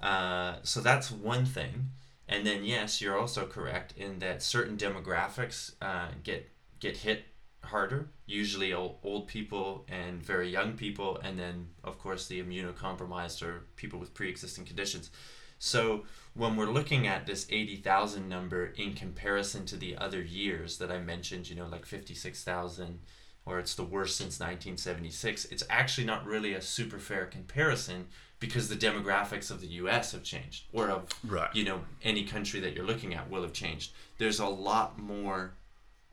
[0.00, 1.90] Uh, so that's one thing.
[2.28, 6.50] And then yes, you're also correct in that certain demographics uh, get
[6.80, 7.24] get hit
[7.64, 8.08] harder.
[8.26, 13.98] Usually old, people and very young people, and then of course the immunocompromised or people
[13.98, 15.10] with pre-existing conditions.
[15.58, 20.90] So when we're looking at this 80,000 number in comparison to the other years that
[20.90, 22.98] I mentioned, you know, like 56,000
[23.44, 28.06] or it's the worst since 1976, it's actually not really a super fair comparison
[28.38, 31.54] because the demographics of the US have changed or of Right.
[31.54, 33.92] you know any country that you're looking at will have changed.
[34.18, 35.54] There's a lot more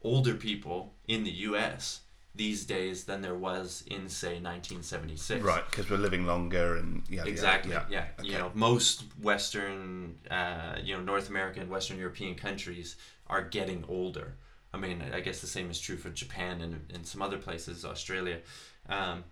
[0.02, 2.02] older people in the US
[2.36, 5.44] these days than there was in say 1976.
[5.44, 7.72] Right, because we're living longer and yeah, Exactly.
[7.72, 8.06] Yeah, Yeah.
[8.20, 8.30] Okay.
[8.30, 12.96] You know, most Western, uh, you know, North American, and Western European countries
[13.28, 14.36] are getting older.
[14.74, 17.84] I mean, I guess the same is true for Japan and, and some other places,
[17.84, 18.40] Australia.
[18.88, 19.24] Um,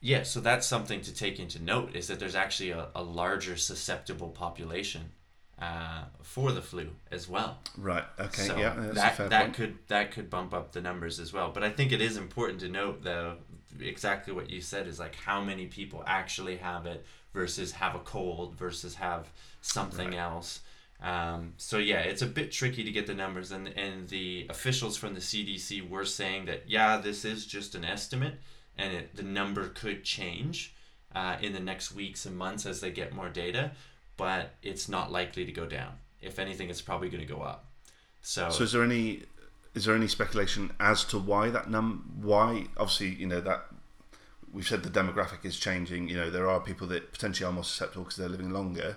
[0.00, 3.56] yeah, so that's something to take into note is that there's actually a, a larger
[3.56, 5.12] susceptible population
[5.60, 7.58] uh, for the flu as well.
[7.78, 8.04] Right.
[8.18, 8.42] Okay.
[8.42, 9.54] So yeah, that that point.
[9.54, 11.50] could that could bump up the numbers as well.
[11.52, 13.36] But I think it is important to note though
[13.80, 17.98] exactly what you said is like how many people actually have it versus have a
[18.00, 19.28] cold versus have
[19.60, 20.18] something Right.
[20.18, 20.60] else.
[21.02, 24.96] Um, so yeah, it's a bit tricky to get the numbers, and and the officials
[24.96, 28.34] from the CDC were saying that yeah, this is just an estimate,
[28.78, 30.72] and it, the number could change
[31.14, 33.72] uh, in the next weeks and months as they get more data,
[34.16, 35.92] but it's not likely to go down.
[36.20, 37.66] If anything, it's probably going to go up.
[38.22, 39.22] So, So is there any
[39.74, 43.66] is there any speculation as to why that num why obviously you know that
[44.52, 46.08] we've said the demographic is changing.
[46.08, 48.96] You know there are people that potentially are more susceptible because they're living longer.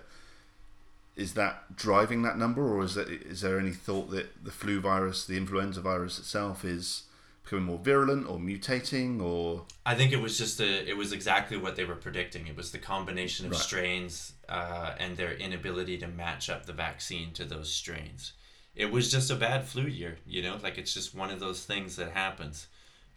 [1.16, 4.80] Is that driving that number, or is that is there any thought that the flu
[4.80, 7.04] virus, the influenza virus itself, is
[7.44, 11.58] becoming more virulent or mutating, or I think it was just a, it was exactly
[11.58, 12.46] what they were predicting.
[12.46, 13.62] It was the combination of Right.
[13.62, 18.34] strains uh, and their inability to match up the vaccine to those strains.
[18.76, 21.66] It was just a bad flu year, you know, like it's just one of those
[21.66, 22.68] things that happens.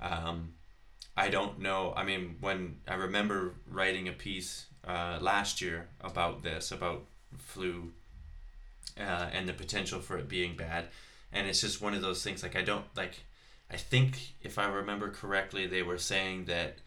[0.00, 0.54] Um,
[1.16, 1.92] I don't know.
[1.96, 7.04] I mean, when I remember writing a piece uh, last year about this, about
[7.38, 7.92] flu
[8.98, 10.86] uh, and the potential for it being bad,
[11.32, 12.42] and it's just one of those things.
[12.42, 13.20] Like I don't like.
[13.70, 16.78] I think if I remember correctly, they were saying that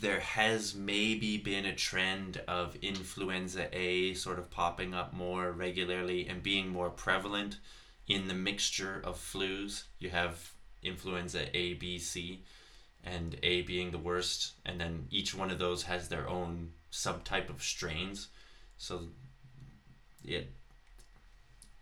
[0.00, 6.26] there has maybe been a trend of influenza A sort of popping up more regularly
[6.28, 7.58] and being more prevalent
[8.06, 9.84] in the mixture of flus.
[9.98, 12.42] You have influenza A, B, C,
[13.04, 17.50] and A being the worst, and then each one of those has their own subtype
[17.50, 18.28] of strains.
[18.78, 19.02] So
[20.24, 20.50] it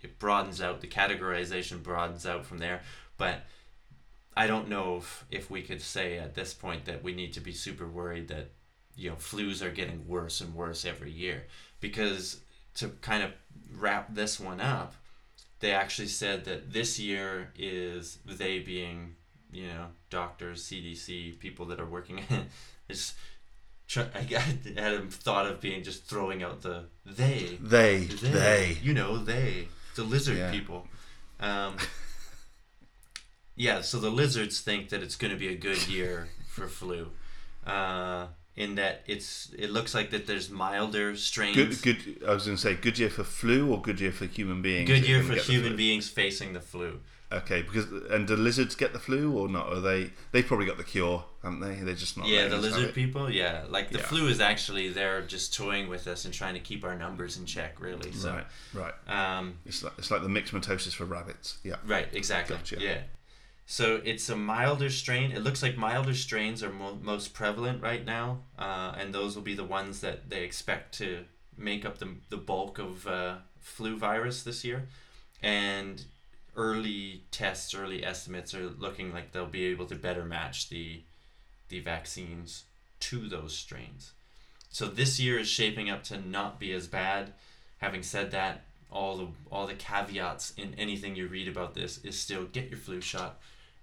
[0.01, 2.83] it broadens out the categorization broadens out from there,
[3.17, 3.45] but
[4.43, 7.41] I don't know if, if we could say at this point that we need to
[7.41, 8.53] be super worried that
[8.97, 11.45] you know flus are getting worse and worse every year.
[11.81, 12.41] Because
[12.77, 13.31] to kind of
[13.77, 14.95] wrap this one up,
[15.61, 19.17] they actually said that this year is they being,
[19.53, 22.21] you know, doctors, CDC, people that are working.
[22.89, 23.15] Is
[23.87, 27.59] try, I had a thought of being just throwing out the they.
[27.61, 28.79] They, they, they.
[28.83, 29.69] you know they.
[29.97, 30.51] The lizard Yeah.
[30.53, 30.87] people.
[31.41, 31.77] Um,
[33.59, 37.11] yeah so the lizards think that it's going to be a good year for flu
[37.67, 42.23] uh, in that it's it looks like that there's milder strains Good, good.
[42.29, 44.89] I was going to say good year for flu or good year for human beings.
[44.89, 48.99] Good year for human beings facing the flu Okay, because and do lizards get the
[48.99, 49.71] flu or not?
[49.71, 50.13] Are they?
[50.33, 51.75] They probably got the cure, haven't they?
[51.75, 52.27] They're just not.
[52.27, 54.07] yeah the lizard people yeah like the Yeah.
[54.07, 57.45] flu is actually they're just toying with us and trying to keep our numbers in
[57.45, 59.39] check really so Right, right.
[59.39, 61.59] um, It's like it's like the myxomatosis for rabbits.
[61.63, 61.77] Yeah.
[61.87, 62.57] Right, exactly.
[62.57, 62.77] Gotcha.
[62.81, 63.01] Yeah.
[63.71, 65.31] So it's a milder strain.
[65.31, 69.43] It looks like milder strains are mo- most prevalent right now, uh, and those will
[69.43, 73.99] be the ones that they expect to make up the, the bulk of uh, flu
[73.99, 74.89] virus this year.
[75.43, 76.03] And
[76.57, 81.03] early tests, early estimates are looking like they'll be able to better match the
[81.69, 82.65] the vaccines
[83.01, 84.13] to those strains.
[84.71, 87.35] So this year is shaping up to not be as bad.
[87.77, 92.19] Having said that, all the all the caveats in anything you read about this is
[92.19, 93.39] still get your flu shot,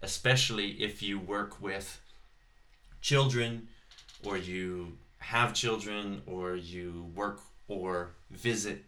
[0.05, 1.99] especially if you work with
[3.01, 3.67] children
[4.23, 8.85] or you have children or you work or visit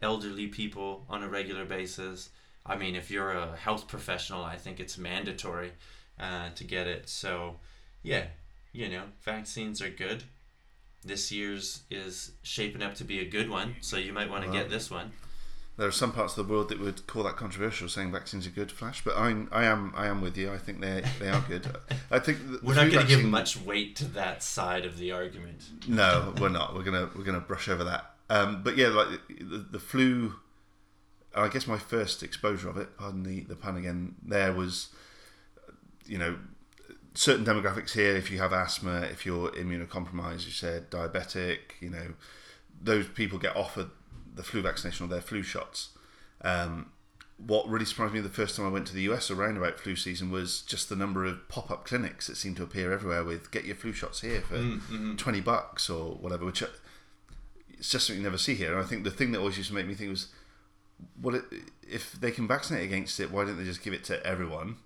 [0.00, 2.30] elderly people on a regular basis.
[2.64, 5.72] I mean, if you're a health professional, I think it's mandatory
[6.18, 7.10] uh, to get it.
[7.10, 7.56] So,
[8.02, 8.24] yeah,
[8.72, 10.24] you know, vaccines are good.
[11.04, 14.50] This year's is shaping up to be a good one, so you might want to
[14.50, 15.12] get this one.
[15.76, 18.50] There are some parts of the world that would call that controversial, saying vaccines are
[18.50, 18.70] good.
[18.70, 20.52] Flash, but I'm, I am, I am with you.
[20.52, 21.66] I think they, they are good.
[22.12, 25.64] I think We're not going to give much weight to that side of the argument.
[25.88, 26.74] No, we're not.
[26.74, 28.12] We're gonna we're gonna brush over that.
[28.30, 30.34] Um, but yeah, like the, the flu.
[31.34, 34.90] I guess my first exposure of it, pardon the the pun again, there was,
[36.06, 36.38] you know,
[37.14, 38.16] certain demographics here.
[38.16, 42.14] If you have asthma, if you're immunocompromised, you said diabetic, you know,
[42.80, 43.90] those people get offered
[44.34, 45.90] the flu vaccination or their flu shots.
[46.42, 46.90] Um,
[47.36, 49.96] what really surprised me the first time I went to the US around about flu
[49.96, 53.50] season was just the number of pop up clinics that seemed to appear everywhere with
[53.50, 55.16] get your flu shots here for Mm-hmm.
[55.16, 56.66] 20 bucks or whatever, which uh,
[57.70, 58.72] it's just something you never see here.
[58.72, 60.28] And I think the thing that always used to make me think was,
[61.20, 61.44] what it,
[61.88, 64.76] if they can vaccinate against it, why don't they just give it to everyone?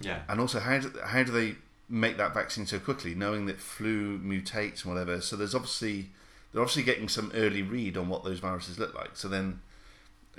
[0.00, 0.20] Yeah.
[0.28, 1.56] And also, how do, how do they
[1.88, 5.20] make that vaccine so quickly, knowing that flu mutates and whatever?
[5.20, 6.10] So there's obviously
[6.52, 9.10] they're obviously getting some early read on what those viruses look like.
[9.14, 9.60] So then,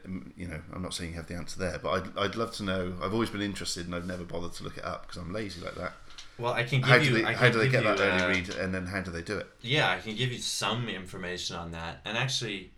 [0.05, 2.53] um, you know, I'm not saying you have the answer there, but I'd, I'd love
[2.53, 2.93] to know.
[3.01, 5.61] I've always been interested, and I've never bothered to look it up because I'm lazy
[5.61, 5.93] like that.
[6.39, 7.09] Well, I can give How you.
[7.09, 9.23] do they how do they get that early uh, read, and then how do they
[9.23, 9.47] do it?
[9.61, 12.01] Yeah, I can give you some information on that.
[12.05, 12.71] And actually,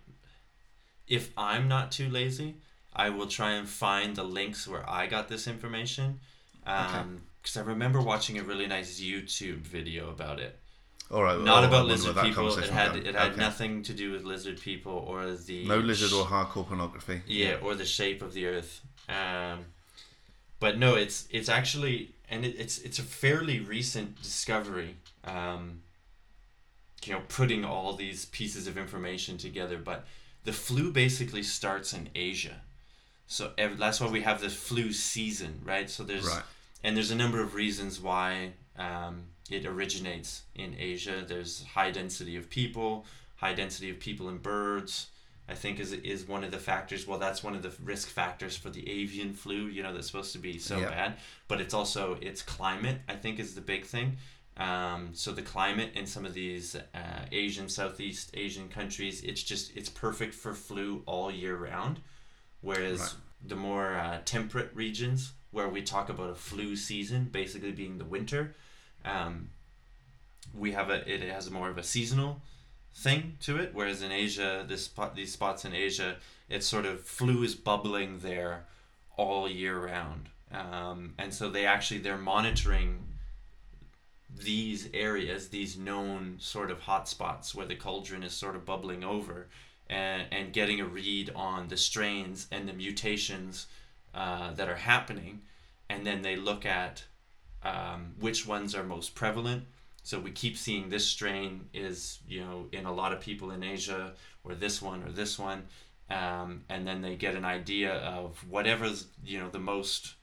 [1.08, 2.56] if I'm not too lazy,
[2.94, 6.20] I will try and find the links where I got this information.
[6.66, 10.60] Um, Because I remember watching a really nice YouTube video about it.
[11.12, 12.56] All right, Not oh, about lizard people.
[12.58, 13.40] It had it had Okay.
[13.42, 17.22] nothing to do with lizard people or the No lizard or hardcore pornography.
[17.26, 18.82] yeah, or the shape of the earth.
[19.08, 19.66] Um,
[20.60, 24.98] but no, it's it's actually and it, it's it's a fairly recent discovery.
[25.24, 25.82] Um,
[27.06, 30.06] you know, putting all these pieces of information together, but
[30.44, 32.62] the flu basically starts in Asia,
[33.26, 35.90] so ev- that's why we have this flu season, right?
[35.90, 36.44] So there's Right.
[36.84, 41.24] and there's a number of reasons why um, it originates in Asia.
[41.28, 43.06] There's high density of people,
[43.38, 45.08] high density of people and birds.
[45.48, 47.08] I think is is one of the factors.
[47.08, 49.66] Well, that's one of the risk factors for the avian flu.
[49.66, 50.90] You know, that's supposed to be so Yeah.
[50.90, 53.02] bad, but it's also its climate.
[53.08, 54.18] I think is the big thing.
[54.58, 59.76] Um, so the climate in some of these uh, Asian, Southeast Asian countries, it's just
[59.76, 62.02] it's perfect for flu all year round.
[62.62, 63.14] Whereas Right.
[63.48, 68.06] the more uh, temperate regions, where we talk about a flu season, basically being the
[68.06, 68.54] winter,
[69.06, 69.50] um,
[70.58, 72.42] we have a it has more of a seasonal
[72.94, 73.72] thing to it.
[73.74, 76.18] Whereas in Asia, this spot these spots in Asia,
[76.50, 78.66] it's sort of flu is bubbling there
[79.18, 83.06] all year round, um, and so they actually they're monitoring
[84.44, 89.48] these areas, these known sort of hotspots where the cauldron is sort of bubbling over,
[89.90, 93.68] and and getting a read on the strains and the mutations
[94.14, 95.42] uh, that are happening,
[95.90, 97.04] and then they look at
[97.64, 99.64] um, which ones are most prevalent.
[100.04, 103.64] So we keep seeing this strain is you know in a lot of people in
[103.64, 105.64] Asia, or this one or this one,
[106.10, 110.16] um, and then they get an idea of whatever's you know the most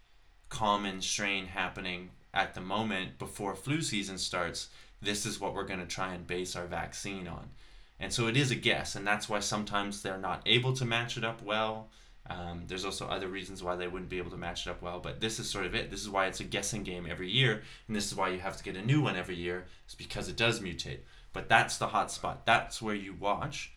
[0.48, 4.68] common strain happening at the moment before flu season starts.
[5.02, 7.50] This is what we're going to try and base our vaccine on.
[7.98, 11.16] And so it is a guess, and that's why sometimes they're not able to match
[11.16, 11.88] it up well.
[12.28, 15.00] Um, there's also other reasons why they wouldn't be able to match it up well,
[15.00, 15.90] but this is sort of it.
[15.90, 18.56] This is why it's a guessing game every year, and this is why you have
[18.56, 19.66] to get a new one every year.
[19.84, 21.00] It's because it does mutate.
[21.32, 22.46] But that's the hot spot.
[22.46, 23.72] That's where you watch.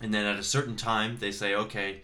[0.00, 2.02] And then at a certain time, they say, okay,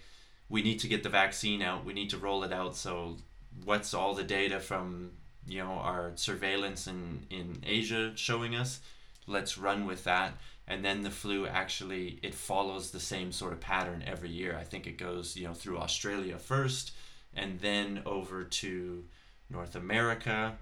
[0.48, 1.84] we need to get the vaccine out.
[1.84, 2.76] We need to roll it out.
[2.76, 3.16] So,
[3.64, 5.12] what's all the data from
[5.46, 8.80] you know our surveillance in in Asia showing us?
[9.26, 10.34] Let's run with that.
[10.68, 14.56] And then the flu actually it follows the same sort of pattern every year.
[14.58, 16.92] I think it goes you know through Australia first,
[17.34, 19.04] and then over to
[19.50, 20.56] North America,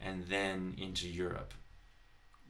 [0.00, 1.54] and then into Europe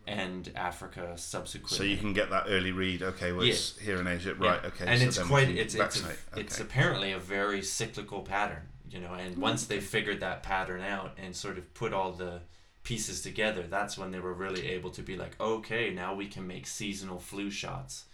[0.06, 1.76] and Africa subsequently.
[1.78, 3.02] So you can get that early read.
[3.02, 4.60] Okay, well, it's here in Asia, right?
[4.62, 4.68] Yeah.
[4.68, 6.18] Okay, and so it's quite it's it's, a, vaccinate.
[6.36, 6.64] it's Okay.
[6.64, 9.14] apparently a very cyclical pattern, you know.
[9.14, 12.40] And once they figured that pattern out and sort of put all the
[12.84, 16.46] pieces together, that's when they were really able to be like, okay, now we can
[16.46, 18.04] make seasonal flu shots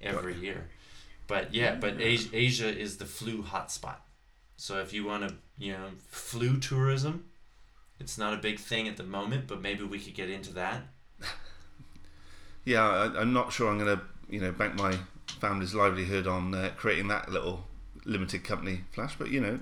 [0.00, 0.68] every year.
[1.26, 3.96] But yeah, but Asia, Asia is the flu hotspot.
[4.56, 7.26] So if you want to, you know, flu tourism,
[7.98, 10.82] it's not a big thing at the moment, but maybe we could get into that.
[12.64, 14.94] Yeah, I, I'm not sure I'm going to, you know, bank my
[15.40, 17.64] family's livelihood on uh, creating that little
[18.04, 19.16] limited company flash.
[19.16, 19.60] But you know,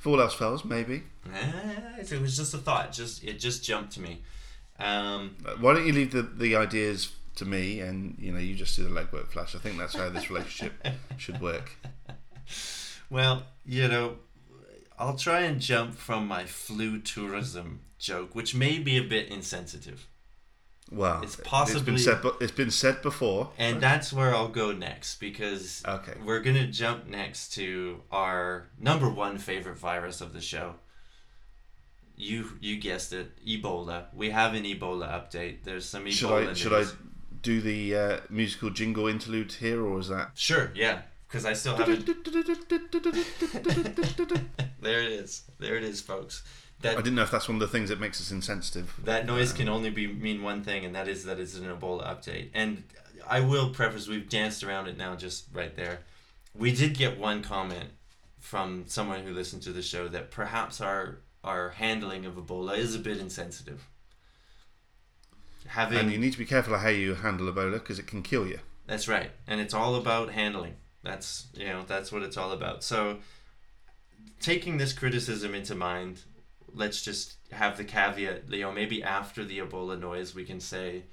[0.00, 1.02] if all else fails, maybe.
[1.30, 2.90] Eh, it was just a thought.
[2.90, 4.22] Just it just jumped to me.
[4.78, 8.54] Um, Uh, Why don't you leave the, the ideas to me, and you know, you
[8.54, 9.54] just do the legwork, Flash.
[9.54, 10.72] I think that's how this relationship
[11.18, 11.72] should work.
[13.10, 14.16] well, you know,
[14.98, 20.06] I'll try and jump from my flu tourism joke, which may be a bit insensitive,
[20.92, 23.52] Well, It's It's possibly- been said, it's been said before.
[23.56, 26.14] and that's where I'll go next because Okay.
[26.24, 30.74] we're gonna jump next to our number one favorite virus of the show.
[32.16, 34.06] You you guessed it, Ebola.
[34.12, 35.62] We have an Ebola update.
[35.64, 36.84] There's some Ebola Should I should I
[37.40, 40.32] do the uh, musical jingle interlude here, or is that?
[40.34, 42.06] Sure, yeah, because I still haven't.
[44.82, 45.42] There it is.
[45.58, 46.42] There it is, folks.
[46.82, 48.94] That I didn't know if that's one of the things that makes us insensitive.
[49.04, 51.64] That noise uh, can only be mean one thing, and that is that it's an
[51.64, 52.48] Ebola update.
[52.54, 52.84] And
[53.28, 56.00] I will preface: we've danced around it now, just right there.
[56.54, 57.90] We did get one comment
[58.38, 62.94] from someone who listened to the show that perhaps our our handling of Ebola is
[62.94, 63.86] a bit insensitive.
[65.66, 68.22] Having And you need to be careful of how you handle Ebola because it can
[68.22, 68.58] kill you.
[68.86, 70.74] that's right, and it's all about handling.
[71.02, 72.82] That's you know that's what it's all about.
[72.82, 73.18] So,
[74.40, 76.22] taking this criticism into mind,
[76.74, 78.50] let's just have the caveat.
[78.50, 81.04] You know, maybe after the Ebola noise, we can say,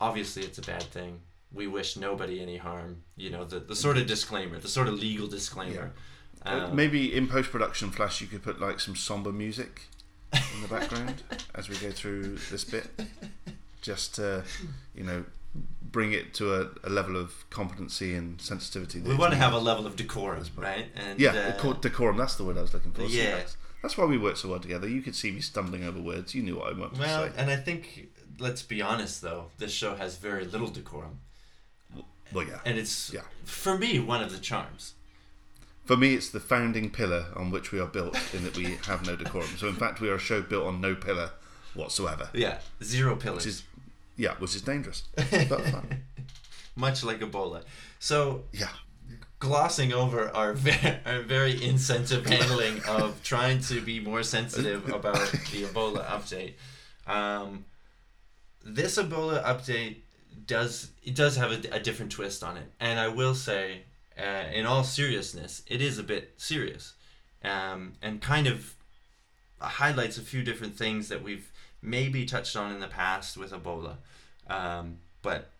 [0.00, 1.20] obviously, it's a bad thing.
[1.52, 3.02] We wish nobody any harm.
[3.16, 5.92] You know, the the sort of disclaimer, the sort of legal disclaimer.
[5.94, 5.98] Uh,
[6.44, 9.82] Um, Maybe in post production, Flash, you could put like some somber music
[10.32, 11.22] in the background
[11.54, 12.88] as we go through this bit,
[13.80, 14.42] just to,
[14.92, 15.24] you know,
[15.92, 19.00] bring it to a, a level of competency and sensitivity.
[19.00, 20.86] we want to have a level of decorum, right?
[20.96, 22.16] And yeah, uh, decorum.
[22.16, 23.02] That's the word I was looking for.
[23.02, 23.36] Yeah.
[23.36, 24.88] that's, that's why we work so well together.
[24.88, 26.34] You could see me stumbling over words.
[26.34, 27.30] You knew what I wanted Well, to say.
[27.30, 28.08] Well, and I think
[28.38, 31.20] let's be honest though, this show has very little decorum,
[32.32, 32.60] Well, yeah.
[32.64, 33.22] and it's Yeah.
[33.44, 34.94] for me one of the charms.
[35.84, 39.04] For me, it's the founding pillar on which we are built, in that we have
[39.04, 39.48] no decorum.
[39.58, 41.32] So, in fact, we are a show built on no pillar
[41.74, 43.38] whatsoever, Yeah, zero pillars.
[43.44, 43.62] which is,
[44.16, 46.04] yeah, which is dangerous, but fun.
[46.76, 47.64] much like Ebola.
[47.98, 48.68] So, Yeah.
[49.42, 55.16] Glossing over our very, our very insensitive handling of trying to be more sensitive about
[55.50, 56.52] the Ebola update,
[57.08, 57.64] um,
[58.64, 59.96] this Ebola update
[60.46, 63.82] does it does have a, a different twist on it, and I will say,
[64.16, 66.94] uh, in all seriousness, it is a bit serious,
[67.42, 68.76] um, and kind of
[69.60, 71.50] highlights a few different things that we've
[71.82, 73.96] maybe touched on in the past with Ebola,
[74.46, 75.50] um, but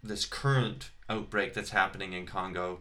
[0.00, 2.78] this current outbreak that's happening in Congo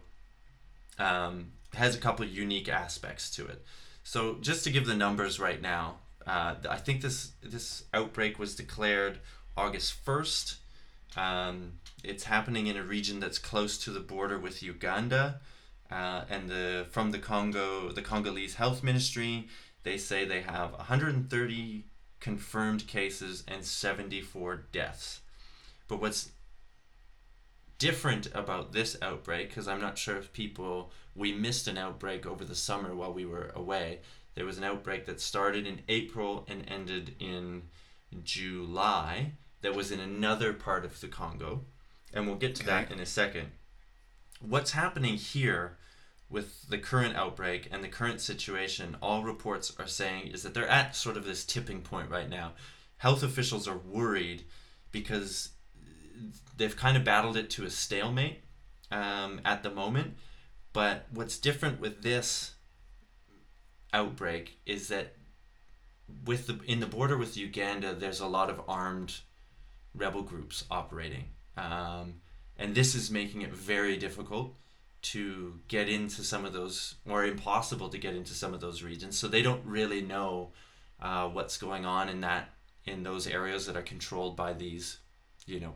[0.98, 3.66] um, has a couple unique aspects to it.
[4.04, 8.56] So just to give the numbers right now, uh, I think this this outbreak was
[8.56, 9.20] declared
[9.58, 10.58] August first.
[11.18, 11.74] Um,
[12.04, 15.42] it's happening in a region that's close to the border with Uganda,
[15.92, 19.48] uh, and the from the Congo the Congolese Health Ministry
[19.84, 21.86] they say they have 130
[22.20, 25.22] confirmed cases and 74 deaths.
[25.88, 26.32] But what's
[27.82, 32.46] different about this outbreak because I'm not sure if people we missed an outbreak over
[32.46, 34.02] the summer while we were away.
[34.36, 37.64] There was an outbreak that started in April and ended in
[38.24, 41.62] July that was in another part of the Congo.
[42.14, 43.48] And we'll get to that in a second.
[44.40, 45.78] What's happening here
[46.30, 50.68] with the current outbreak and the current situation, all reports are saying is that they're
[50.68, 52.52] at sort of this tipping point right now.
[52.98, 54.44] Health officials are worried
[54.92, 55.50] because
[56.62, 58.44] they've kind of battled it to a stalemate
[58.92, 60.14] um, at the moment.
[60.74, 62.54] But what's different with this
[63.92, 65.16] outbreak is that
[66.26, 69.20] with the in the border with Uganda, there's a lot of armed
[69.96, 71.26] rebel groups operating,
[71.58, 72.22] um,
[72.58, 74.56] and this is making it very difficult
[75.02, 79.18] to get into some of those, or impossible to get into some of those regions.
[79.18, 80.52] So they don't really know
[81.02, 82.50] uh, what's going on in that
[82.86, 85.00] in those areas that are controlled by these,
[85.46, 85.76] you know,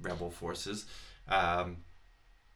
[0.00, 0.86] rebel forces.
[1.28, 1.78] Um,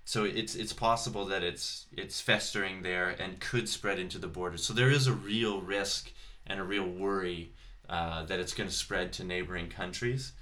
[0.05, 4.57] so it's it's possible that it's it's festering there and could spread into the border.
[4.57, 6.13] So there is a real risk
[6.47, 7.53] and a real worry
[7.89, 10.33] uh, that it's going to spread to neighboring countries.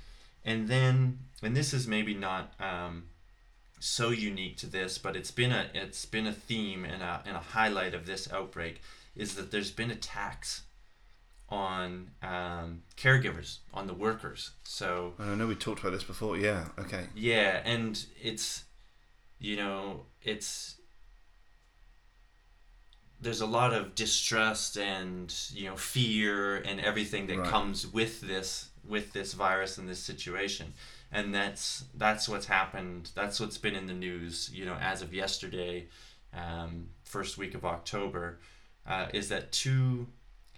[0.44, 3.04] And then, and this is maybe not um,
[3.80, 7.36] so unique to this, but it's been a it's been a theme and a and
[7.36, 8.82] a highlight of this outbreak
[9.16, 10.62] is that there's been attacks
[11.54, 14.50] on um, caregivers, on the workers.
[14.64, 16.36] So And I know we talked about this before.
[16.36, 16.64] Yeah.
[16.78, 17.04] Okay.
[17.14, 18.64] yeah, and it's
[19.38, 20.76] you know it's
[23.20, 27.50] there's a lot of distrust and you know fear and everything that Right.
[27.50, 30.74] comes with this with this virus and this situation
[31.10, 35.14] and that's that's what's happened that's what's been in the news you know as of
[35.14, 35.86] yesterday
[36.34, 38.40] um, first week of october
[38.86, 40.06] uh, is that two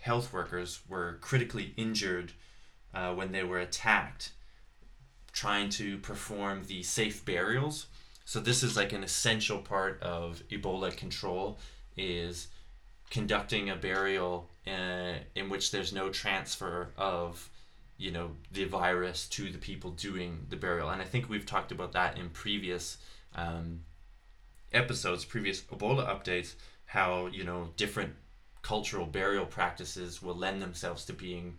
[0.06, 2.32] health workers were critically injured
[2.94, 4.30] uh, when they were attacked
[5.32, 7.88] trying to perform the safe burials.
[8.24, 11.58] So this is like an essential part of ebola control
[11.96, 12.48] is
[13.10, 17.50] conducting a burial uh, in which there's no transfer of
[17.98, 20.88] you know the virus to the people doing the burial.
[20.90, 22.98] And i think we've talked about that in previous
[23.34, 23.80] um,
[24.72, 26.54] episodes previous ebola updates
[26.84, 28.12] how you know different
[28.66, 31.56] cultural burial practices will lend themselves to being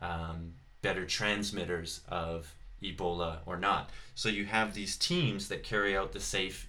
[0.00, 0.52] um,
[0.82, 2.52] better transmitters of
[2.82, 3.90] ebola or not.
[4.14, 6.66] So you have these teams that carry out the safe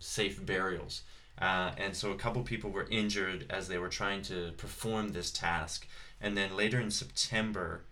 [0.00, 1.02] safe burials.
[1.40, 5.30] Uh, and so a couple people were injured as they were trying to perform this
[5.30, 5.86] task.
[6.20, 7.82] And then later in september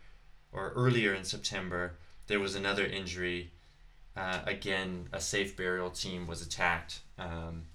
[0.53, 1.95] or earlier in September,
[2.27, 3.53] there was another injury.
[4.17, 7.67] Uh, again, a safe burial team was attacked, um,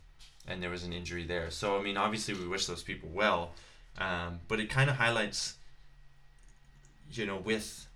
[0.48, 1.52] and there was an injury there.
[1.52, 3.52] So, I mean, obviously, we wish those people well,
[3.98, 5.56] um, but it kind of highlights,
[7.12, 7.88] you know, with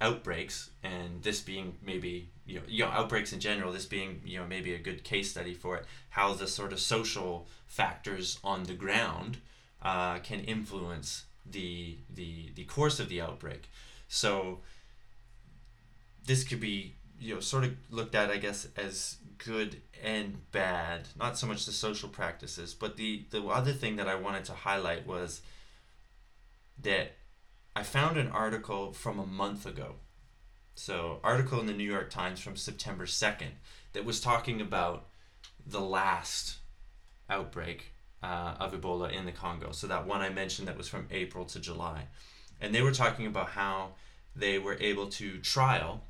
[0.00, 4.38] outbreaks and this being maybe you know, you know outbreaks in general this being you
[4.38, 8.64] know maybe a good case study for it how the sort of social factors on
[8.64, 9.38] the ground
[9.84, 13.68] uh, can influence the the the course of the outbreak.
[14.08, 14.60] So
[16.26, 16.94] this could be
[17.24, 21.08] you know sort of looked at I guess as good and bad.
[21.18, 24.52] Not so much the social practices, but the the other thing that I wanted to
[24.52, 25.40] highlight was
[26.82, 27.12] that
[27.74, 29.94] I found an article from a month ago.
[30.74, 33.52] So article in the New York Times from September 2nd
[33.92, 35.06] that was talking about
[35.66, 36.56] the last
[37.30, 39.72] outbreak uh, of Ebola in the Congo.
[39.72, 42.08] So that one I mentioned that was from April to July.
[42.60, 43.92] And they were talking about how
[44.34, 46.02] they were able to trial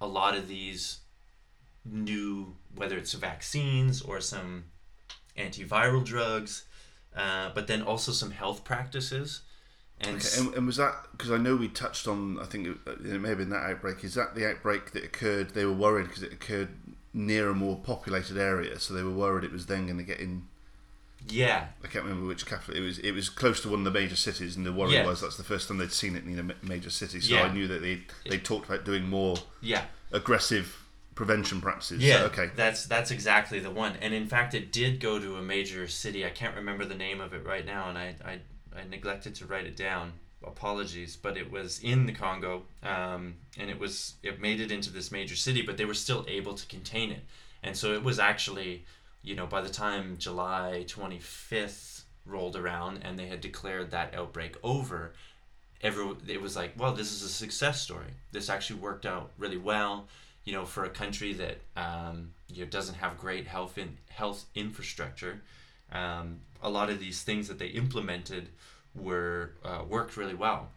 [0.00, 0.98] a lot of these
[1.84, 4.64] new, whether it's vaccines or some
[5.36, 6.64] antiviral drugs,
[7.16, 9.42] uh, but then also some health practices.
[10.00, 12.38] And Okay, and, and was that because I know we touched on?
[12.38, 14.04] I think it, it may have been that outbreak.
[14.04, 15.50] Is that the outbreak that occurred?
[15.50, 16.68] They were worried because it occurred
[17.14, 20.20] near a more populated area, so they were worried it was then going to get
[20.20, 20.48] in.
[21.28, 22.98] Yeah, I can't remember which capital it was.
[23.00, 25.06] It was close to one of the major cities, and the worry Yeah.
[25.06, 27.20] was that's the first time they'd seen it in a ma- major city.
[27.20, 27.42] So Yeah.
[27.44, 29.84] I knew that they they talked about doing more yeah.
[30.12, 30.82] aggressive
[31.14, 32.02] prevention practices.
[32.02, 32.50] Yeah, So, okay.
[32.54, 33.96] That's that's exactly the one.
[34.02, 36.24] And in fact, it did go to a major city.
[36.26, 38.40] I can't remember the name of it right now, and I I,
[38.78, 40.12] I neglected to write it down.
[40.44, 44.90] Apologies, but it was in the Congo, um, and it was it made it into
[44.90, 47.24] this major city, but they were still able to contain it.
[47.62, 48.84] And so it was actually,
[49.26, 54.14] you know, by the time July twenty fifth rolled around and they had declared that
[54.14, 55.12] outbreak over,
[55.82, 58.14] every it was like, well, this is a success story.
[58.32, 60.08] This actually worked out really well
[60.46, 64.46] you know, for a country that um, you know doesn't have great health in health
[64.54, 65.42] infrastructure,
[65.92, 68.48] um, a lot of these things that they implemented
[68.94, 70.68] were uh, worked really well,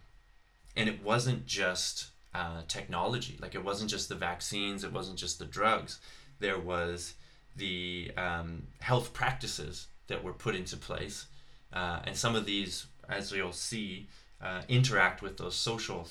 [0.76, 3.38] and it wasn't just uh, technology.
[3.39, 4.84] Like it wasn't just the vaccines.
[4.84, 6.00] It wasn't just the drugs.
[6.39, 7.14] There was
[7.60, 11.28] the um, health practices that were put into place,
[11.74, 14.07] uh, and some of these, as you'll see,
[14.41, 16.07] uh, interact with those social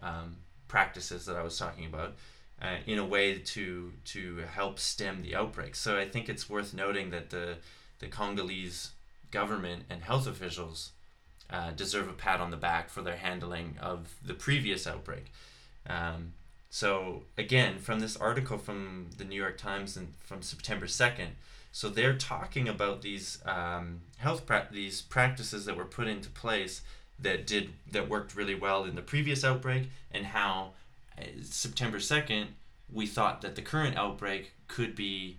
[0.00, 0.36] um,
[0.68, 2.14] practices that I was talking about
[2.62, 5.74] uh, in a way to to help stem the outbreak.
[5.74, 7.56] So I think it's worth noting that the
[7.98, 8.92] the Congolese
[9.30, 10.92] government and health officials
[11.50, 15.26] uh, deserve a pat on the back for their handling of the previous outbreak.
[15.88, 16.32] Um,
[16.74, 21.32] So again, from this article from the New York Times and from September second,
[21.70, 26.80] so they're talking about these um, health pra- these practices that were put into place
[27.18, 30.72] that did that worked really well in the previous outbreak, and how
[31.18, 32.54] uh, September second
[32.90, 35.36] we thought that the current outbreak could be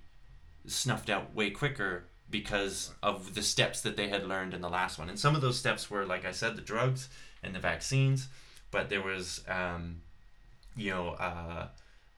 [0.67, 4.99] snuffed out way quicker because of the steps that they had learned in the last
[4.99, 5.09] one.
[5.09, 7.09] And some of those steps were, like I said, the drugs
[7.41, 8.27] and the vaccines,
[8.69, 10.02] but there was, um,
[10.75, 11.67] you know, uh,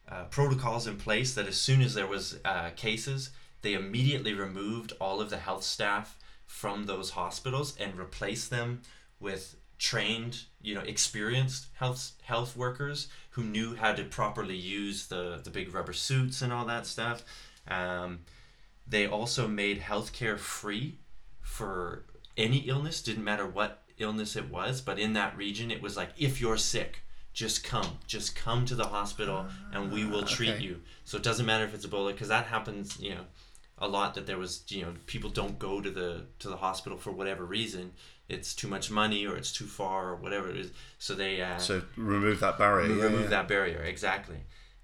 [0.08, 3.32] uh, protocols in place that as soon as there was uh, cases,
[3.62, 8.82] they immediately removed all of the health staff from those hospitals and replaced them
[9.20, 15.42] with trained, you know, experienced health health workers who knew how to properly use the
[15.44, 17.24] the big rubber suits and all that stuff.
[17.68, 18.20] Um,
[18.88, 21.00] they also made healthcare free
[21.42, 22.06] for
[22.38, 26.10] any illness, didn't matter what illness it was, but in that region, it was like
[26.18, 27.02] if you're sick,
[27.36, 30.64] just come, just come to the hospital, and we will treat okay.
[30.64, 30.82] you.
[31.04, 33.26] So it doesn't matter if it's Ebola, because that happens, you know,
[33.78, 34.16] a lot.
[34.16, 37.46] That there was, you know, people don't go to the to the hospital for whatever
[37.46, 37.92] reason.
[38.28, 40.72] It's too much money, or it's too far, or whatever it is.
[40.98, 42.88] So they uh, So remove that barrier.
[42.88, 43.28] remove yeah.
[43.28, 44.40] that barrier exactly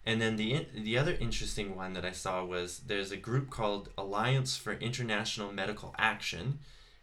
[0.06, 3.50] and then the in- the other interesting one that I saw was there's a group
[3.50, 6.60] called Alliance for International Medical Action,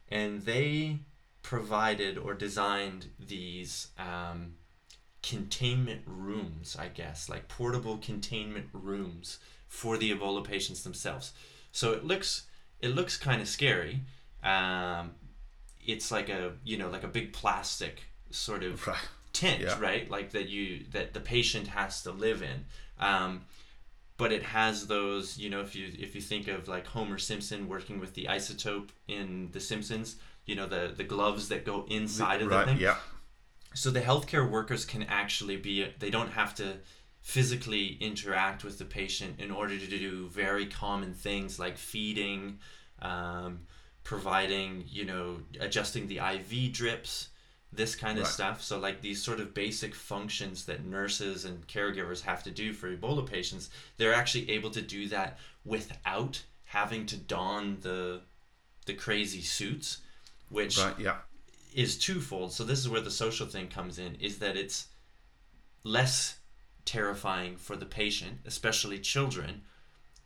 [0.09, 0.99] and they
[1.43, 4.55] provided or designed these um,
[5.29, 11.33] containment rooms, I guess, like portable containment rooms for the Ebola patients themselves.
[11.73, 12.47] So it looks
[12.81, 14.01] it looks kind of scary.
[14.43, 15.13] Um,
[15.87, 18.97] it's like a you know like a big plastic sort of Right.
[19.33, 19.79] tent, Yeah.
[19.81, 20.11] right?
[20.11, 22.65] Like that you that the patient has to live in.
[22.99, 23.45] Um,
[24.17, 27.69] but it has those, you know, if you if you think of like Homer Simpson
[27.69, 30.17] working with the isotope in The Simpsons,
[30.47, 32.67] you know, the the gloves that go inside of the Right.
[32.67, 32.79] thing.
[32.81, 32.97] Yeah.
[33.79, 36.79] So the healthcare workers can actually be they don't have to
[37.21, 42.59] physically interact with the patient in order to do very common things like feeding,
[43.01, 43.61] um,
[44.03, 47.29] providing, you know, adjusting the IV drips,
[47.73, 48.33] this kind of Right.
[48.33, 48.65] stuff.
[48.65, 52.97] So like these sort of basic functions that nurses and caregivers have to do for
[52.97, 58.23] Ebola patients, they're actually able to do that without having to don the
[58.87, 59.99] the crazy suits,
[60.49, 60.99] which Right.
[60.99, 61.19] Yeah.
[61.79, 62.53] Is twofold.
[62.53, 64.89] So this is where the social thing comes in is that it's
[65.85, 66.39] less
[66.85, 69.63] terrifying for the patient, especially children,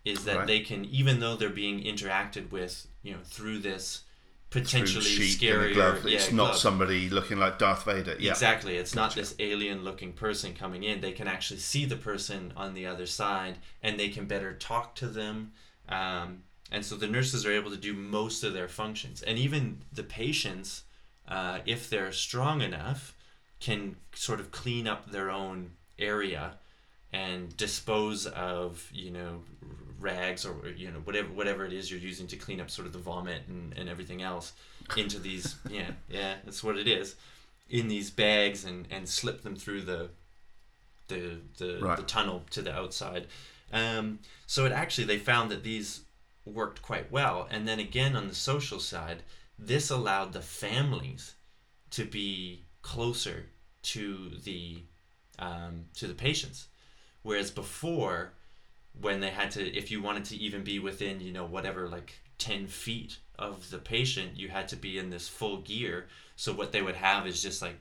[0.04, 0.46] is that Right.
[0.46, 4.02] they can even though they're being interacted with, you know, through this
[4.50, 6.04] potentially scary glove.
[6.06, 6.56] yeah, It's not glove.
[6.58, 8.16] somebody looking like Darth Vader.
[8.18, 8.32] Yeah.
[8.32, 8.76] Exactly.
[8.76, 11.00] It's not this alien looking person coming in.
[11.00, 14.94] They can actually see the person on the other side and they can better talk
[14.96, 15.52] to them.
[15.88, 19.22] Um, and so the nurses are able to do most of their functions.
[19.22, 20.82] And even the patients,
[21.36, 23.14] uh, if they're strong enough,
[23.60, 26.44] can sort of clean up their own area
[27.12, 29.42] and dispose of, you know,
[30.00, 32.92] rags or you know whatever whatever it is you're using to clean up sort of
[32.92, 34.52] the vomit and, and everything else
[34.96, 37.14] into these yeah yeah that's what it is
[37.70, 40.08] in these bags and, and slip them through the
[41.06, 41.96] the the, Right.
[41.96, 43.26] the tunnel to the outside.
[43.72, 46.00] Um, so it actually they found that these
[46.44, 47.46] worked quite well.
[47.50, 49.22] And then again on the social side,
[49.66, 51.34] this allowed the families
[51.90, 53.46] to be closer
[53.82, 54.82] to the
[55.38, 56.68] um, to the patients,
[57.22, 58.34] whereas before
[59.00, 62.14] when they had to if you wanted to even be within you know whatever like
[62.38, 66.08] 10 feet of the patient you had to be in this full gear.
[66.36, 67.80] So what they would have is just like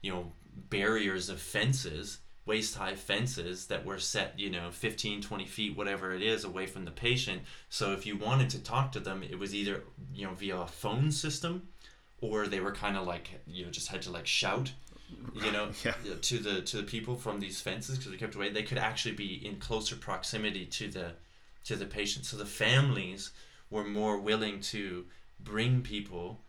[0.00, 0.32] you know
[0.70, 2.18] barriers of fences
[2.48, 6.66] waist high fences that were set you know 15 20 feet whatever it is away
[6.66, 7.42] from the patient.
[7.68, 9.82] So if you wanted to talk to them it was either
[10.14, 11.68] you know via a phone system
[12.20, 14.72] or they were kind of like you know just had to like shout
[15.44, 15.94] you know Yeah.
[16.30, 18.48] to the to the people from these fences because they kept away.
[18.50, 21.06] They could actually be in closer proximity to the
[21.64, 22.24] to the patient.
[22.26, 23.30] So the families
[23.70, 25.04] were more willing to
[25.40, 26.40] bring people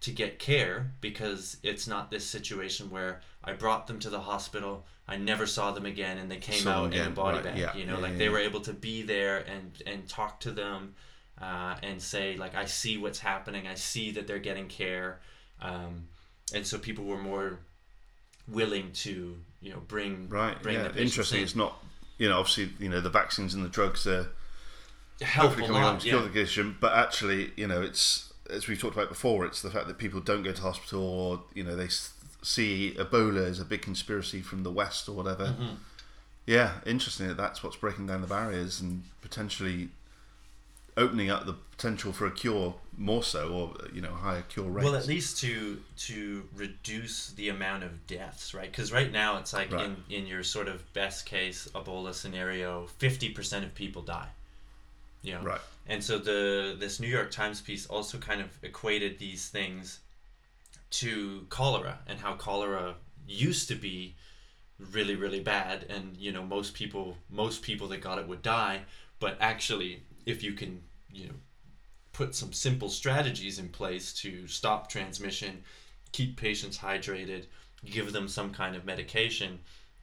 [0.00, 4.84] to get care because it's not this situation where I brought them to the hospital,
[5.08, 7.58] I never saw them again, and they came them out in a body right, bag.
[7.58, 10.38] yeah, you know, yeah, like yeah, they were able to be there and and talk
[10.40, 10.94] to them,
[11.40, 15.20] uh, and say like I see what's happening, I see that they're getting care,
[15.60, 16.08] um,
[16.54, 17.58] and so people were more
[18.46, 20.60] willing to you know bring Right.
[20.62, 20.88] bring yeah.
[20.88, 21.38] the Interesting.
[21.38, 21.44] in.
[21.44, 21.82] It's not.
[22.18, 24.26] You know, obviously, you know, the vaccines and the drugs are
[25.20, 26.00] help a hopefully coming lot.
[26.00, 26.16] to Yeah.
[26.16, 29.44] the condition, but actually, you know, it's as we've talked about before.
[29.46, 31.88] It's the fact that people don't go to hospital, or you know, they
[32.42, 35.46] see Ebola as a big conspiracy from the West or whatever.
[35.46, 35.74] Mm-hmm.
[36.46, 37.28] Yeah, interesting.
[37.28, 39.88] that That's what's breaking down the barriers and potentially
[40.96, 44.84] opening up the potential for a cure more so, or you know, higher cure rates.
[44.84, 48.70] Well, at least to to reduce the amount of deaths, right?
[48.70, 49.84] Because right now it's like Right.
[49.86, 54.28] in in your sort of best case Ebola scenario, fifty percent of people die.
[55.22, 55.60] You know, Right.
[55.88, 60.00] And so the this New York Times piece also kind of equated these things
[60.90, 62.94] to cholera and how cholera
[63.26, 64.14] used to be
[64.92, 65.86] really really bad.
[65.88, 68.82] And you know most people most people that got it would die.
[69.18, 71.34] But actually if you can you know
[72.12, 75.62] put some simple strategies in place to stop transmission
[76.10, 77.44] keep patients hydrated
[77.84, 79.58] give them some kind of medication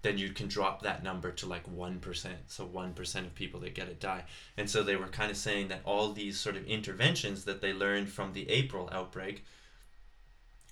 [0.06, 3.88] then you can drop that number to like 1% so 1% of people that get
[3.88, 4.24] it die
[4.56, 7.74] and so they were kind of saying that all these sort of interventions that they
[7.74, 9.44] learned from the april outbreak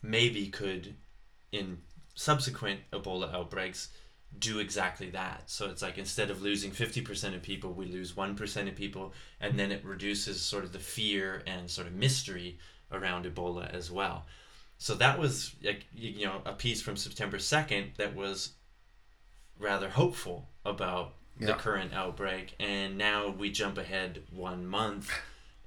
[0.03, 0.95] maybe could
[1.51, 1.79] in
[2.15, 3.89] subsequent ebola outbreaks
[4.39, 5.43] do exactly that.
[5.45, 9.59] So it's like instead of losing 50% of people we lose 1% of people and
[9.59, 12.57] then it reduces sort of the fear and sort of mystery
[12.91, 14.25] around ebola as well.
[14.77, 18.53] So that was like you know a piece from september 2nd that was
[19.59, 22.55] rather hopeful about the current outbreak.
[22.59, 25.11] And now we jump ahead one month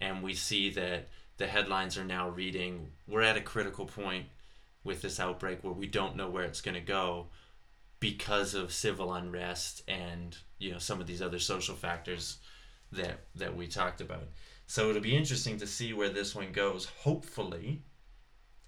[0.01, 1.09] and we see that
[1.39, 4.27] the headlines are now reading we're at a critical point
[4.85, 7.27] with this outbreak where we don't know where it's going to go
[8.01, 12.39] because of civil unrest and you know some of these other social factors
[12.93, 14.29] that that we talked about.
[14.67, 16.87] So it'll be interesting to see where this one goes.
[17.03, 17.83] Hopefully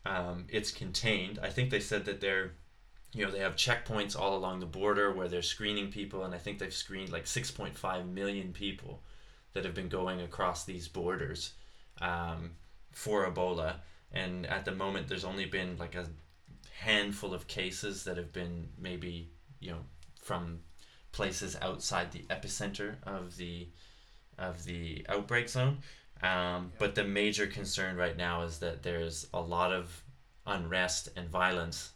[0.07, 1.39] um, it's contained.
[1.43, 2.53] I think they said that they're
[3.13, 6.39] you know they have checkpoints all along the border where they're screening people and i
[6.39, 9.03] think they've screened like 6.5 million people
[9.53, 11.53] that have been going across these borders
[12.01, 12.53] um,
[12.93, 13.77] for ebola.
[14.13, 16.07] And at the moment there's only been like a
[16.79, 19.81] handful of cases that have been maybe you know
[20.23, 20.61] from
[21.11, 23.69] places outside the epicenter of the
[24.39, 25.79] of the outbreak zone.
[26.23, 30.03] Um, but the major concern right now is that there's a lot of
[30.47, 31.93] unrest and violence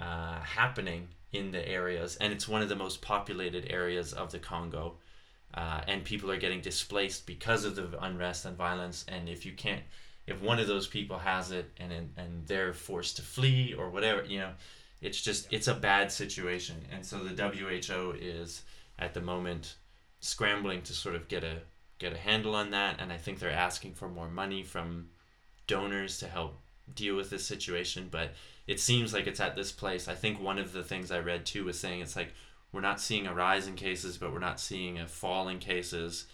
[0.00, 4.38] uh, happening in the areas, and it's one of the most populated areas of the
[4.38, 4.96] Congo.
[5.54, 9.04] Uh, and people are getting displaced because of the unrest and violence.
[9.06, 9.82] And if you can't,
[10.26, 14.24] if one of those people has it and and, they're forced to flee or whatever,
[14.24, 14.52] you know,
[15.00, 16.76] it's just it's a bad situation.
[16.90, 18.62] And so the WHO is
[18.98, 19.76] at the moment
[20.20, 21.58] scrambling to sort of get a
[21.98, 22.96] get a handle on that.
[22.98, 25.08] And I think they're asking for more money from
[25.66, 26.58] donors to help
[26.94, 28.08] deal with this situation.
[28.10, 28.32] But
[28.66, 30.08] it seems like it's at this place.
[30.08, 32.32] I think one of the things I read too was saying it's like
[32.72, 36.26] we're not seeing a rise in cases, but we're not seeing a fall in cases.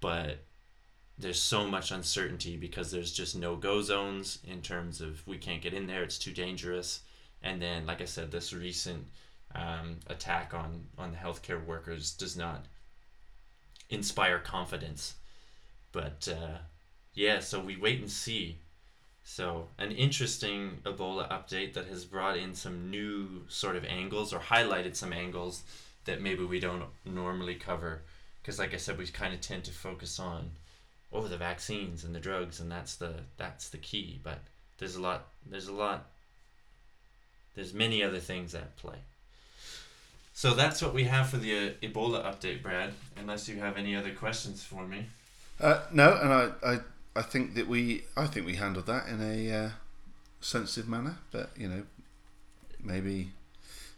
[0.00, 0.38] But
[1.18, 5.62] there's so much uncertainty because there's just no go zones in terms of we can't
[5.62, 7.00] get in there, it's too dangerous.
[7.42, 9.06] And then, like I said, this recent
[9.54, 12.64] um, attack on, on the healthcare workers does not
[13.90, 15.14] inspire confidence.
[15.92, 16.58] But uh,
[17.12, 18.58] yeah, so we wait and see.
[19.24, 24.38] So, an interesting Ebola update that has brought in some new sort of angles or
[24.38, 25.62] highlighted some angles
[26.04, 28.02] that maybe we don't normally cover.
[28.42, 30.50] Because, like I said, we kind of tend to focus on
[31.12, 34.20] oh the vaccines and the drugs, and that's the that's the key.
[34.22, 34.40] But
[34.78, 35.28] there's a lot.
[35.48, 36.06] There's a lot.
[37.54, 38.98] There's many other things at play.
[40.34, 42.92] So that's what we have for the uh, Ebola update, Brad.
[43.16, 45.06] Unless you have any other questions for me.
[45.60, 46.78] Uh, no, and I, I,
[47.16, 49.70] I think that we, I think we handled that in a uh,
[50.40, 51.18] sensitive manner.
[51.30, 51.82] But you know,
[52.82, 53.30] maybe,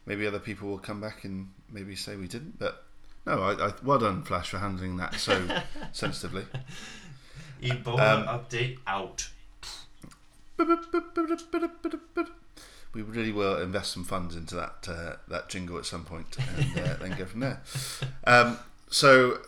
[0.05, 2.59] maybe other people will come back and maybe say we didn't.
[2.59, 2.85] But
[3.27, 5.47] no, I, I well done, Flash, for handling that so
[5.93, 6.45] sensitively.
[7.63, 9.29] Ebola Um, update out.
[12.95, 16.79] We really will invest some funds into that uh, that jingle at some point, and
[16.79, 17.63] uh, then go from there.
[18.29, 18.59] Um,
[18.91, 19.39] so,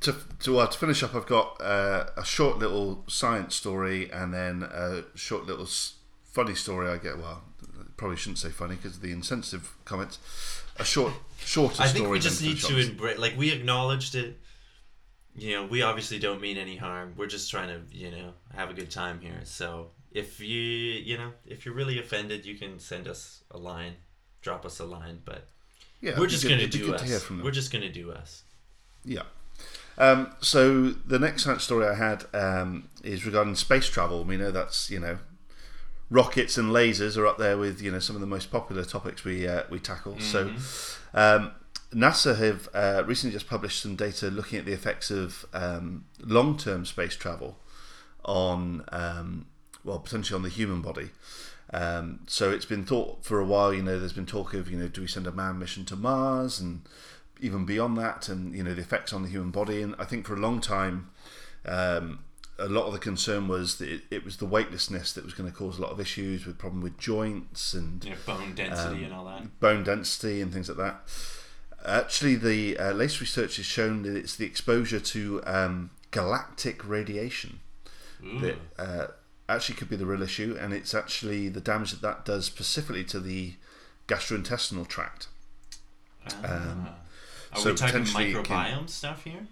[0.00, 4.32] to to, well, to finish up, I've got uh, a short little science story, and
[4.34, 6.88] then a short little s- funny story.
[6.88, 7.42] I get well,
[7.96, 10.18] probably shouldn't say funny because of the insensitive comments.
[10.78, 12.00] A short, shorter I story.
[12.00, 13.18] think we just need to embrace.
[13.18, 14.38] Like we acknowledged it.
[15.36, 17.14] You know, we obviously don't mean any harm.
[17.16, 19.40] We're just trying to, you know, have a good time here.
[19.44, 23.94] So if you, you know, if you're really offended, you can send us a line,
[24.42, 25.20] drop us a line.
[25.24, 25.48] But
[26.00, 27.28] Yeah, we're just good- gonna do good to hear us.
[27.30, 28.44] We're just gonna do us.
[29.04, 29.22] Yeah.
[29.96, 34.24] Um, so the next science story I had um, is regarding space travel.
[34.24, 35.18] We know that's you know
[36.10, 39.24] rockets and lasers are up there with you know some of the most popular topics
[39.24, 40.18] we uh, we tackle.
[40.20, 40.52] So
[41.14, 41.52] um,
[41.92, 46.56] NASA have uh, recently just published some data looking at the effects of um, long
[46.56, 47.56] term space travel
[48.24, 49.46] on um,
[49.84, 51.10] well potentially on the human body.
[51.72, 53.72] Um, so it's been thought for a while.
[53.72, 55.96] You know, there's been talk of you know, do we send a manned mission to
[55.96, 56.82] Mars and
[57.46, 59.82] even beyond that, and you know the effects on the human body.
[59.82, 60.96] And I think for a long time,
[61.66, 62.06] Um,
[62.58, 65.50] a lot of the concern was that it, it was the weightlessness that was going
[65.50, 69.24] to cause a lot of issues with problem with joints and bone density and all
[69.24, 69.58] that.
[69.58, 70.96] bone density and things like that.
[71.84, 77.58] Actually, the uh, latest research has shown that it's the exposure to um, galactic radiation
[78.24, 78.38] Ooh.
[78.40, 79.06] that uh,
[79.48, 83.04] actually could be the real issue, and it's actually the damage that that does specifically
[83.04, 83.54] to the
[84.06, 85.26] gastrointestinal tract.
[86.44, 86.94] Ah.
[87.54, 89.46] Are so we talking microbiome can- stuff here?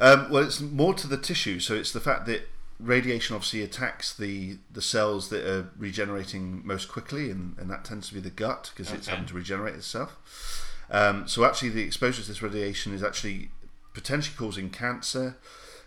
[0.00, 2.48] Um, well, it's more to the tissue, so it's the fact that
[2.80, 8.08] radiation obviously attacks the, the cells that are regenerating most quickly, and, and that tends
[8.08, 10.18] to be the gut because it's having to regenerate itself.
[10.90, 13.50] Um, so actually, the exposure to this radiation is actually
[13.94, 15.36] potentially causing cancer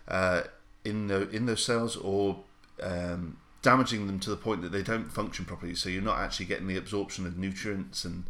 [0.08, 0.44] uh,
[0.86, 2.44] in the in those cells, or
[2.82, 5.76] um, damaging them to the point that they don't function properly.
[5.76, 8.24] So you're not actually getting the absorption of nutrients and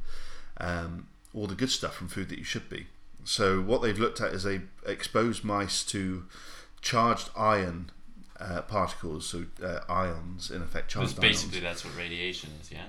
[0.60, 2.88] um, all the good stuff from food that you should be.
[3.24, 6.26] So what they've looked at is they exposed mice to
[6.82, 7.92] charged iron
[8.40, 11.64] uh, particles, so uh, ions in effect, Because charged basically ions.
[11.64, 12.86] that's what radiation is, yeah.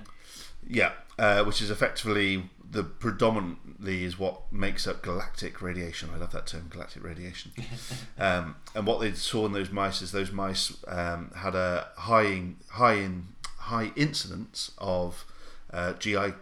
[0.67, 6.09] Yeah, uh, which is effectively the predominantly is what makes up galactic radiation.
[6.13, 7.51] I love that term, galactic radiation.
[8.17, 12.25] um, and what they saw in those mice is those mice um, had a high
[12.25, 15.25] in, high in high incidence of
[15.73, 16.33] uh, GI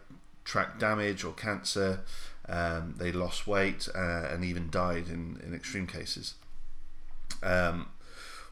[0.48, 2.00] tract damage or cancer.
[2.50, 6.36] Um, they lost weight uh, and even died in, in extreme cases.
[7.44, 7.90] Um,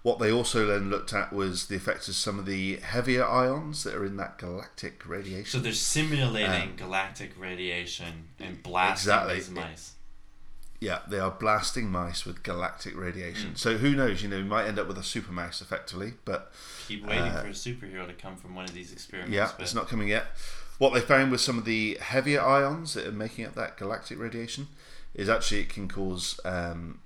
[0.04, 3.84] what they also then looked at was the effects of some of the heavier ions
[3.86, 5.46] that are in that galactic radiation.
[5.46, 9.36] So they're simulating galactic radiation and blasting Um, Exactly.
[9.36, 9.92] these mice.
[10.82, 13.52] yeah, they are blasting mice with galactic radiation.
[13.54, 13.58] Mm.
[13.58, 14.22] So who knows?
[14.22, 16.52] You know, we might end up with a super mouse effectively, but
[16.88, 19.34] Keep waiting Uh, for a superhero to come from one of these experiments.
[19.34, 20.28] yeah, but it's not coming yet.
[20.78, 24.20] What they found with some of the heavier ions that are making up that galactic
[24.20, 24.68] radiation
[25.14, 27.00] is actually it can cause um,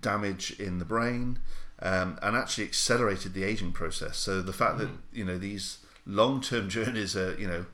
[0.00, 1.38] damage in the brain
[1.80, 4.16] um, and actually accelerated the aging process.
[4.16, 4.98] So the fact that Mm.
[5.12, 7.66] you know these long-term journeys are you know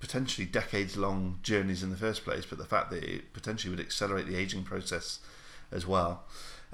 [0.00, 4.26] potentially decades-long journeys in the first place, but the fact that it potentially would accelerate
[4.26, 5.20] the aging process
[5.70, 6.24] as well.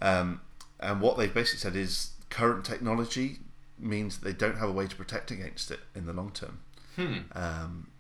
[0.00, 0.40] Um,
[0.80, 3.40] and what they've basically said is current technology
[3.78, 6.60] means that they don't have a way to protect against it in the long term.
[6.98, 7.18] Hmm.
[7.32, 7.90] Um,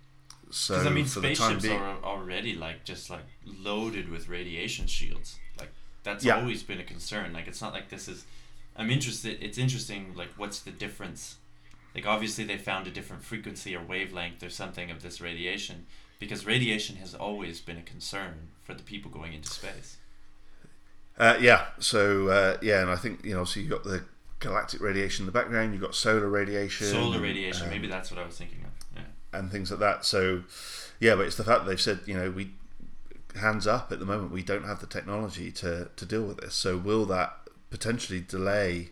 [0.50, 4.08] so Because I mean, for the time spaceships being, are already like just like loaded
[4.10, 5.38] with radiation shields.
[5.58, 5.70] Like
[6.02, 6.36] that's Yeah.
[6.40, 7.32] always been a concern.
[7.32, 8.24] Like it's not like this is.
[8.76, 9.38] I'm interested.
[9.42, 10.14] It's interesting.
[10.16, 11.36] Like what's the difference?
[11.94, 15.86] Like obviously they found a different frequency or wavelength or something of this radiation
[16.18, 19.96] because radiation has always been a concern for the people going into space.
[21.18, 21.66] Uh, yeah.
[21.78, 24.04] So uh, yeah, and I think you know, so you got the
[24.40, 25.72] galactic radiation in the background.
[25.72, 27.64] You've got solar radiation, Solar radiation.
[27.64, 28.67] um, maybe that's what I was thinking of.
[29.32, 30.04] And things like that.
[30.04, 30.42] So
[31.00, 32.50] yeah, but it's the fact that they've said you know we
[33.36, 36.54] hands up at the moment we don't have the technology to to deal with this.
[36.54, 37.36] So will that
[37.70, 38.90] potentially delay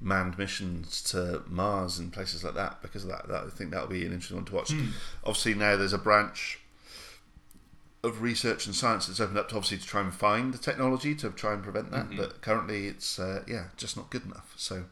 [0.00, 3.26] manned missions to Mars and places like that because of that?
[3.28, 4.70] that I think that'll be an interesting one to watch.
[4.70, 4.90] Hmm.
[5.24, 6.60] Obviously now there's a branch
[8.04, 11.14] of research and science that's opened up to obviously to try and find the technology
[11.16, 12.10] to try and prevent that.
[12.10, 12.16] Mhm.
[12.18, 14.54] But currently it's uh, yeah just not good enough.
[14.56, 14.84] So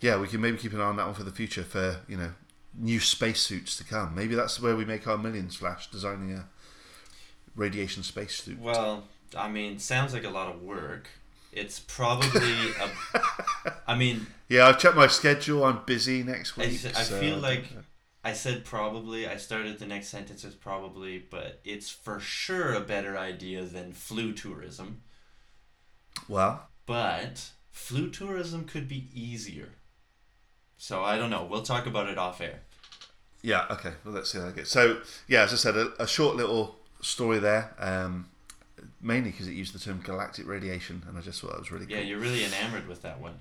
[0.00, 2.18] yeah, we can maybe keep an eye on that one for the future for you
[2.18, 2.32] know
[2.78, 4.14] new spacesuits to come.
[4.14, 6.48] Maybe that's where we make our millions, Flash, designing a
[7.54, 8.58] radiation spacesuit.
[8.58, 9.04] Well,
[9.36, 11.08] I mean, sounds like a lot of work.
[11.52, 12.90] It's probably a.
[13.86, 15.64] I mean, Yeah, I've checked my schedule.
[15.64, 16.84] I'm busy next I week.
[16.94, 17.64] I so feel don't like-.
[18.24, 19.26] I said probably.
[19.26, 23.92] I started the next sentence with probably, but it's for sure a better idea than
[23.92, 25.02] flu tourism.
[26.28, 29.74] well, But flu tourism could be easier.
[30.76, 31.44] So I don't know.
[31.44, 32.62] We'll talk about it off air.
[33.46, 33.92] Yeah, okay.
[34.04, 34.68] Well, let's see how that goes.
[34.68, 37.72] So yeah, as I said, a, a short little story there.
[37.78, 38.28] Um,
[39.00, 41.86] mainly because it used the term galactic radiation, and I just thought that was really
[41.86, 41.94] good.
[41.94, 42.08] Yeah, cool.
[42.08, 43.34] you're really enamored with that one.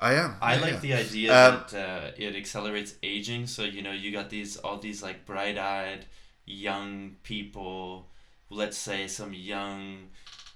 [0.00, 0.34] I am.
[0.42, 0.78] I yeah, like yeah.
[0.80, 3.46] the idea Um, that uh, it accelerates aging.
[3.46, 6.06] So you know, you got these all these like bright-eyed
[6.44, 8.08] young people.
[8.50, 10.08] Let's say some young,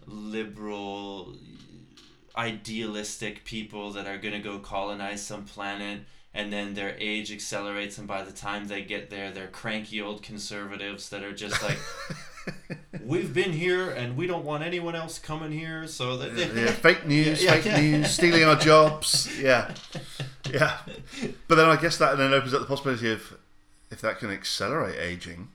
[0.06, 1.36] liberal,
[2.36, 6.00] idealistic people that are gonna go colonize some planet,
[6.34, 10.22] and then their age accelerates, and by the time they get there, they're cranky old
[10.22, 11.78] conservatives that are just like.
[13.04, 17.06] We've been here and we don't want anyone else coming here, so that yeah, fake
[17.06, 17.80] news, Yeah, fake yeah.
[17.80, 19.28] news, stealing our jobs.
[19.40, 19.74] Yeah,
[20.50, 20.78] yeah.
[21.48, 23.36] But then I guess that then opens up the possibility of
[23.90, 25.48] if that can accelerate aging,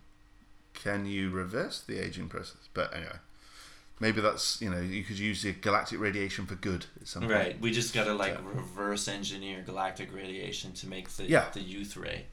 [0.73, 2.69] can you reverse the aging process?
[2.73, 3.17] But anyway,
[3.99, 7.33] maybe that's you know you could use the galactic radiation for good at some point.
[7.33, 11.49] Right, we just gotta like So- reverse engineer galactic radiation to make the Yeah.
[11.53, 12.25] the youth ray.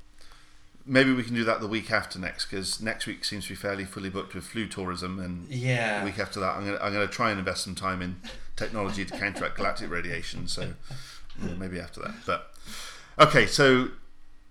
[0.86, 3.56] Maybe we can do that the week after next because next week seems to be
[3.56, 6.92] fairly fully booked with flu tourism, and Yeah, the week after that, I'm gonna I'm
[6.92, 8.16] gonna try and invest some time in
[8.56, 10.46] technology to counteract galactic radiation.
[10.46, 10.74] So
[11.42, 12.14] yeah, maybe after that.
[12.26, 12.52] But
[13.18, 13.88] okay, so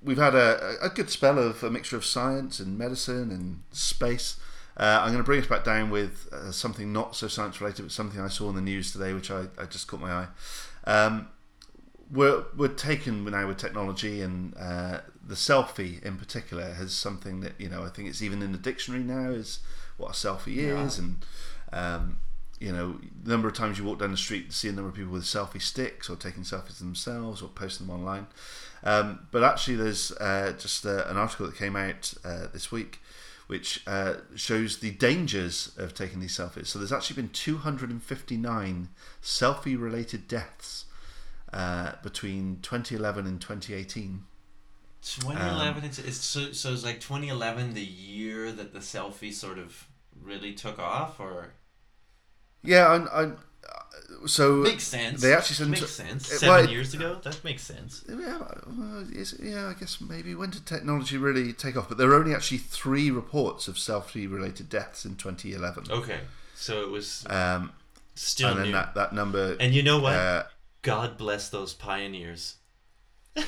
[0.02, 4.38] we've had a, a good spell of a mixture of science and medicine and space.
[4.76, 7.84] Uh, I'm going to bring us back down with uh, something not so science related,
[7.84, 10.28] but something I saw in the news today, which I, I just caught my eye.
[10.86, 11.28] Um,
[12.12, 17.54] we're, we're taken now with technology, and uh, the selfie in particular has something that
[17.60, 19.60] you know I think it's even in the dictionary now is
[19.98, 20.86] what a selfie Yeah.
[20.86, 21.26] is, and
[21.72, 22.18] um,
[22.60, 24.90] you know the number of times you walk down the street and see a number
[24.90, 28.28] of people with selfie sticks or taking selfies themselves or posting them online.
[28.84, 33.00] Um, but actually, there's uh, just uh, an article that came out uh, this week
[33.54, 36.66] which uh, shows the dangers of taking these selfies.
[36.66, 38.90] So there's actually been 259
[39.22, 40.86] selfie-related deaths
[41.54, 44.24] uh, between 2011 and 2018.
[45.04, 45.84] 2011.
[45.84, 49.88] it's, it's so, so it's like 2011, the year that the selfie sort of
[50.20, 51.54] really took off, or
[52.64, 53.32] Yeah, I, I,
[54.26, 55.22] so makes sense.
[55.22, 56.32] They actually said makes sense.
[56.32, 58.04] it- Seven well, years ago, that makes sense.
[58.08, 59.06] Yeah, well,
[59.42, 61.90] yeah, I guess maybe when did technology really take off?
[61.90, 65.86] But there are only actually three reports of selfie-related deaths in 2011.
[65.92, 66.20] Okay,
[66.56, 67.72] so it was Um,
[68.16, 68.72] still and then new.
[68.74, 69.56] that, that number.
[69.60, 70.14] and you know what?
[70.14, 70.44] uh,
[70.82, 72.56] God bless those pioneers.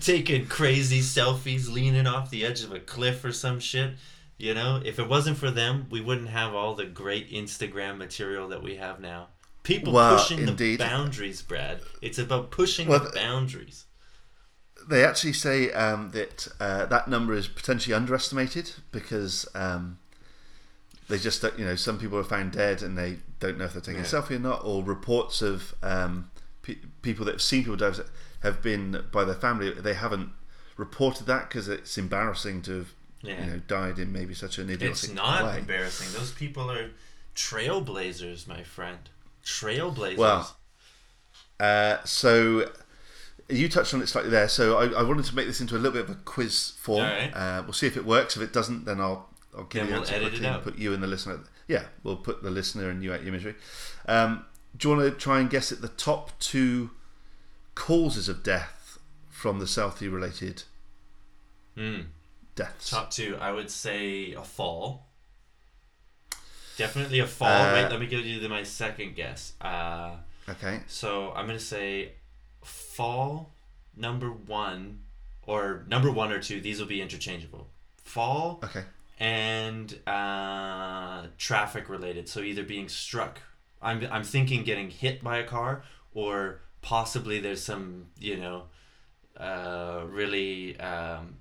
[0.00, 3.92] Taking crazy selfies, leaning off the edge of a cliff or some shit.
[4.40, 8.48] You know, if it wasn't for them, we wouldn't have all the great Instagram material
[8.48, 9.28] that we have now.
[9.62, 10.80] People pushing indeed.
[10.80, 11.80] the boundaries, Brad.
[12.00, 13.84] It's about pushing Well, the boundaries.
[14.88, 19.98] they actually say um, that uh, that number is potentially underestimated because um,
[21.10, 23.74] they just don't- you know some people are found dead and they don't know if
[23.74, 26.30] they're taking a selfie or not, or reports of um,
[26.62, 27.92] pe- people that have seen people die
[28.42, 29.70] have been by their family.
[29.70, 30.30] They haven't
[30.78, 33.44] reported that because it's embarrassing to have Yeah.
[33.44, 35.58] you know died in maybe such an idiotic It's not way.
[35.58, 36.08] embarrassing.
[36.18, 36.90] Those people are
[37.34, 38.98] trailblazers, my friend.
[39.44, 40.16] Trailblazers.
[40.16, 40.56] Well,
[41.58, 42.70] Uh, so
[43.48, 44.48] you touched on it slightly there.
[44.48, 47.04] So I, I wanted to make this into a little bit of a quiz form.
[47.04, 47.34] Alright.
[47.36, 48.36] Uh, we'll see if it works.
[48.36, 50.62] If it doesn't, then I'll I'll give Then you the we'll edit it and out.
[50.64, 51.40] put you and the listener.
[51.68, 53.54] Yeah, we'll put the listener and you out your misery.
[54.06, 54.44] Um,
[54.76, 56.90] do you want to try and guess at the top two
[57.74, 58.98] causes of death
[59.28, 60.62] from the selfie related?
[61.76, 62.00] Hmm.
[62.64, 62.90] Deaths?
[62.90, 65.06] Top two, I would say a fall.
[66.76, 67.48] Definitely a fall.
[67.48, 69.52] Uh, Wait, let me give you my second guess.
[69.60, 70.16] Uh,
[70.48, 70.80] Okay.
[70.88, 72.12] so I'm gonna say
[72.64, 73.52] fall
[73.96, 75.00] number one,
[75.42, 76.60] or number one or two.
[76.60, 77.68] These will be interchangeable.
[78.02, 78.84] Fall Okay.
[79.18, 82.28] and uh, traffic related.
[82.28, 83.40] So either being struck.
[83.82, 85.84] I'm I'm thinking getting hit by a car,
[86.14, 88.64] or possibly there's some you know,
[89.36, 91.36] uh, really um,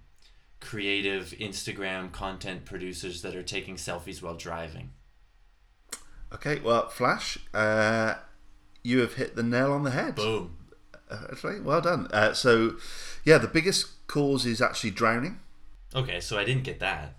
[0.59, 4.91] creative Instagram content producers that are taking selfies while driving.
[6.33, 6.59] Okay.
[6.59, 8.15] Well, Flash, uh,
[8.83, 10.15] you have hit the nail on the head.
[10.15, 10.55] Boom.
[11.09, 11.63] Uh, That's right.
[11.63, 12.07] Well done.
[12.13, 12.75] Uh, so,
[13.25, 15.39] yeah, the biggest cause is actually drowning.
[15.95, 17.15] Okay, so I didn't get that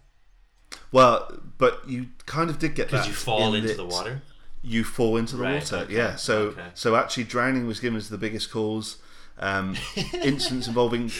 [0.93, 4.23] Well, but you kind of did get that because you fall in into the water.
[4.63, 5.77] You fall into the Right, water.
[5.79, 6.15] okay, Yeah.
[6.15, 6.67] So, okay.
[6.75, 8.99] so actually, drowning was given as the biggest cause.
[9.41, 9.75] Um,
[10.23, 11.11] incidents involving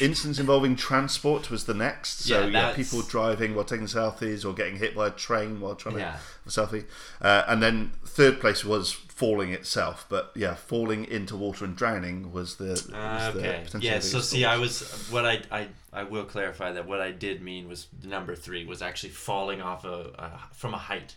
[0.00, 2.20] incidents involving transport was the next.
[2.24, 5.74] So Yeah, yeah, people driving while taking selfies or getting hit by a train while
[5.74, 6.18] trying Yeah.
[6.44, 6.84] to selfie.
[7.20, 10.06] Uh, and then third place was falling itself.
[10.08, 13.62] But yeah, falling into water and drowning was the, Uh, the okay.
[13.64, 14.00] potentially Yeah.
[14.00, 14.44] So see.
[14.44, 18.34] I was what I I I will clarify that what I did mean was number
[18.36, 21.16] three was actually falling off a, a from a height.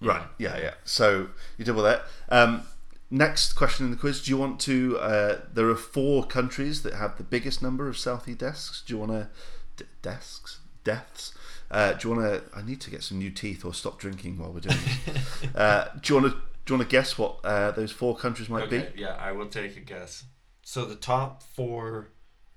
[0.00, 0.26] Right.
[0.38, 0.74] Yeah, yeah.
[0.84, 2.04] So you did all that.
[2.28, 2.62] Um,
[3.10, 4.22] next question in the quiz.
[4.22, 4.98] Do you want to?
[4.98, 8.82] Uh, there are four countries that have the biggest number of selfie desks.
[8.86, 9.28] Do you want to?
[9.76, 10.60] D- desks?
[10.84, 11.34] Deaths?
[11.70, 12.56] Uh, do you want to?
[12.56, 15.54] I need to get some new teeth or stop drinking while we're doing this.
[15.54, 16.38] uh, do you want to?
[16.64, 18.92] Do you want to guess what uh, those four countries might Okay.
[18.96, 20.24] Yeah, I will take a guess.
[20.62, 22.10] So the top four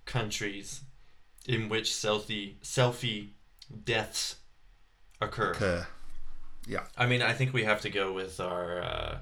[0.06, 0.82] countries
[1.48, 3.30] in which selfie selfie
[3.84, 4.38] deaths
[5.22, 5.52] occur.
[5.52, 5.58] be?
[5.58, 5.88] Occur.
[6.98, 9.18] I mean, I think we have to go with our uh,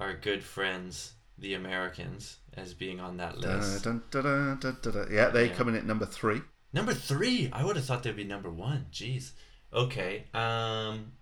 [0.00, 3.84] our good friends, the Americans, as being on that list.
[3.84, 5.08] dun, dun, dun.
[5.10, 5.54] Yeah, they Yeah.
[5.54, 6.40] come in at number three.
[6.72, 8.86] Number three, I would have thought they'd be number one.
[8.92, 9.32] Jeez.
[9.72, 10.24] Okay.
[10.34, 11.12] Um.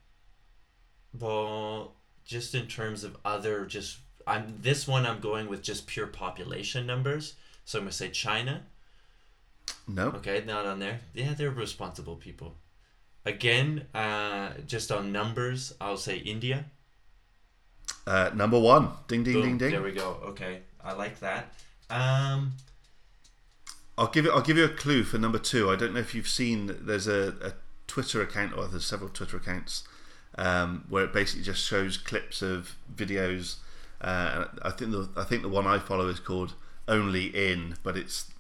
[1.19, 5.07] Well, just in terms of other, just I'm this one.
[5.07, 7.35] I'm going with just pure population numbers.
[7.65, 8.65] So I'm gonna say China.
[9.87, 10.09] No.
[10.09, 11.01] Okay, not on there.
[11.15, 12.57] Yeah, they're responsible people.
[13.25, 16.67] Again, uh, just on numbers, I'll say India.
[18.07, 18.91] Uh, number one.
[19.07, 19.43] Ding, ding, Boom.
[19.43, 19.71] ding, ding.
[19.71, 20.19] There we go.
[20.27, 21.53] Okay, I like that.
[21.91, 22.53] Um.
[23.97, 24.31] I'll give it.
[24.31, 25.71] I'll give you a clue for number two.
[25.71, 26.77] I don't know if you've seen.
[26.81, 27.53] There's a, a
[27.89, 29.83] Twitter account, or there's several Twitter accounts
[30.37, 33.57] um, where it basically just shows clips of videos.
[34.01, 36.55] Uh, I think the I think the one I follow is called
[36.87, 38.31] Only In, but it's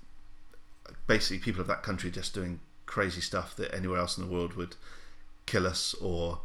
[1.08, 4.54] basically people of that country just doing crazy stuff that anywhere else in the world
[4.54, 4.76] would
[5.46, 6.40] kill us or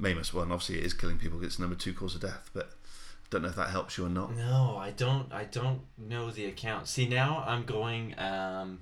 [0.00, 0.32] maim us.
[0.32, 1.42] Well, and obviously it is killing people.
[1.44, 2.70] It's number two cause of death, but
[3.30, 4.34] don't know if that helps you or not.
[4.34, 5.32] No, I don't.
[5.32, 6.88] I don't know the account.
[6.88, 8.80] See, now I'm going um,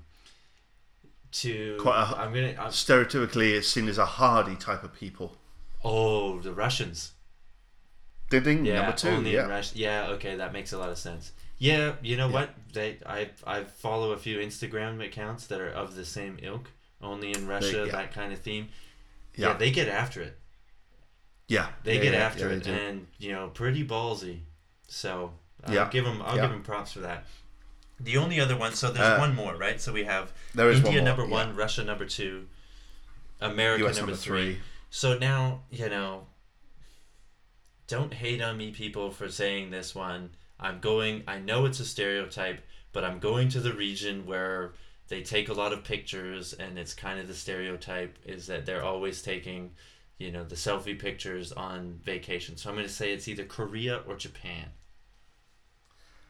[1.33, 1.77] to.
[1.79, 2.55] Quite a- I'm gonna.
[2.59, 5.37] I'm, Stereotypically, it's seen as a hardy type of people.
[5.83, 7.13] oh, the Russians.
[8.29, 9.09] Ding ding, Yeah, number two.
[9.09, 9.45] only Yeah.
[9.45, 9.77] in Russia.
[9.77, 11.31] Yeah, okay, that makes a lot of sense.
[11.57, 12.33] Yeah, you know Yeah.
[12.33, 12.49] what?
[12.73, 16.69] They I I follow a few Instagram accounts that are of the same ilk.
[17.01, 17.91] Only in Russia, yeah.
[17.91, 18.69] that kind of theme.
[19.35, 19.49] Yeah.
[19.49, 19.53] Yeah.
[19.57, 20.38] they get after it.
[21.49, 24.41] Yeah, They Yeah, get yeah, after yeah, it, and you know, pretty ballsy.
[24.87, 25.33] So
[25.65, 25.89] I'll Yeah.
[25.89, 26.21] give them.
[26.21, 27.25] I'll give them props for that.
[27.99, 28.73] The only other one.
[28.73, 29.81] So there's Uh, one more, right?
[29.81, 32.47] So we have India one number one, Russia number two,
[33.41, 34.53] America number, number three.
[34.53, 34.61] three.
[34.89, 36.27] So now you know.
[37.87, 40.29] Don't hate on me, people, for saying this one.
[40.59, 41.23] I'm going.
[41.27, 42.61] I know it's a stereotype,
[42.93, 44.73] but I'm going to the region where
[45.07, 48.83] they take a lot of pictures, and it's kind of the stereotype is that they're
[48.83, 49.71] always taking,
[50.19, 52.57] you know, the selfie pictures on vacation.
[52.57, 54.65] So I'm going to say it's either Korea or Japan.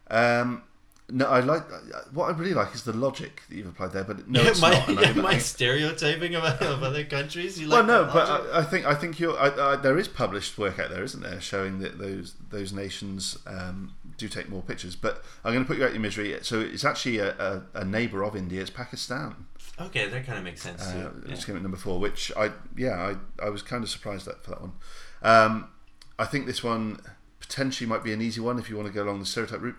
[0.09, 0.63] Um,
[1.11, 1.63] no, I like
[2.11, 4.71] what I really like is the logic that you've applied there, but no, it's my,
[4.71, 4.89] not.
[4.89, 7.59] yeah, my stereotyping of, of other countries.
[7.59, 8.29] You well, like no, but?
[8.29, 9.37] I, I think I think you're.
[9.37, 13.39] I, I, there is published work out there, isn't there, showing that those those nations
[13.47, 14.95] um, do take more pictures.
[14.95, 16.37] But I'm going to put you out your misery.
[16.43, 18.61] So it's actually a, a, a neighbour of India.
[18.61, 19.47] It's Pakistan.
[19.81, 21.23] Okay, that kind of makes sense Uh, too.
[21.29, 21.35] Yeah.
[21.35, 24.51] came at number four, which I yeah I, I was kind of surprised at for
[24.51, 24.73] that one.
[25.21, 25.69] Um,
[26.17, 26.99] I think this one
[27.39, 29.77] potentially might be an easy one if you want to go along the stereotype route.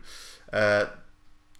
[0.52, 0.86] Uh,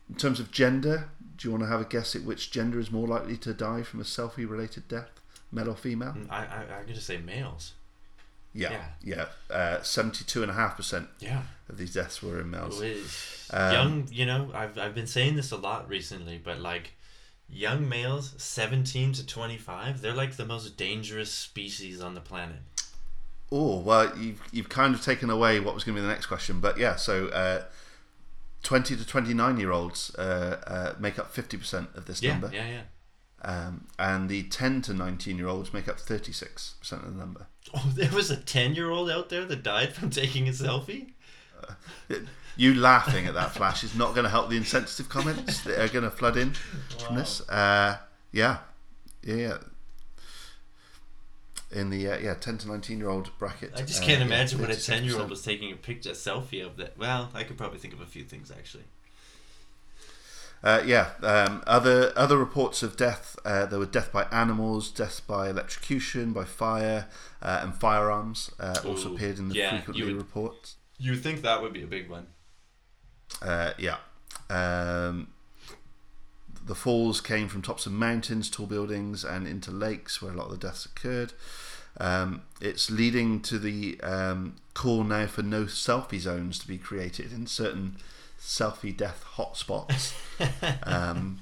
[0.09, 2.91] in terms of gender, do you want to have a guess at which gender is
[2.91, 5.11] more likely to die from a selfie-related death,
[5.53, 6.16] male or female?
[6.28, 7.74] I, I, I'm going to say males.
[8.53, 9.26] Yeah, yeah.
[9.49, 11.43] Uh, Seventy-two and a half percent Yeah.
[11.68, 12.82] of these deaths were in males.
[13.53, 16.95] Um, young, you know, I've, I've been saying this a lot recently, but like
[17.53, 22.59] young males, 17 to 25, they're like the most dangerous species on the planet.
[23.53, 26.26] Oh well, you've you've kind of taken away what was going to be the next
[26.26, 26.94] question, but yeah.
[26.94, 27.64] So uh,
[28.62, 32.51] twenty to twenty-nine year olds uh, uh, make up fifty percent of this Yeah, number.
[32.55, 32.82] yeah, yeah.
[33.42, 37.46] um, and the 10 to 19 year olds make up 36% of the number.
[37.74, 41.14] Oh, there was a 10 year old out there that died from taking a selfie?
[42.56, 45.88] You laughing at that flash is not going to help the insensitive comments that are
[45.88, 46.52] going to flood in
[46.98, 47.40] from this.
[47.48, 47.98] Uh,
[48.32, 48.58] yeah,
[49.22, 49.58] yeah, yeah.
[51.72, 53.72] In the uh, yeah 10 to 19 year old bracket.
[53.76, 56.11] I just uh, can't yeah, imagine when a 10 year old was taking a picture,
[56.11, 56.98] a selfie of that.
[56.98, 58.84] Well, I could probably think of a few things actually.
[60.62, 63.38] Uh, yeah, um, other other reports of death.
[63.44, 67.06] Uh, there were death by animals, death by electrocution, by fire,
[67.40, 70.76] uh, and firearms uh, also Ooh, appeared in the yeah, frequently would- reports.
[71.01, 72.26] You think that would be a big one.
[73.40, 73.96] Uh, yeah.
[74.51, 75.28] Um,
[76.66, 80.46] the falls came from tops of mountains, tall buildings, and into lakes where a lot
[80.46, 81.32] of the deaths occurred.
[81.98, 87.32] Um, it's leading to the um, call now for no selfie zones to be created
[87.32, 87.96] in certain
[88.38, 90.12] selfie death hotspots.
[90.86, 91.40] um,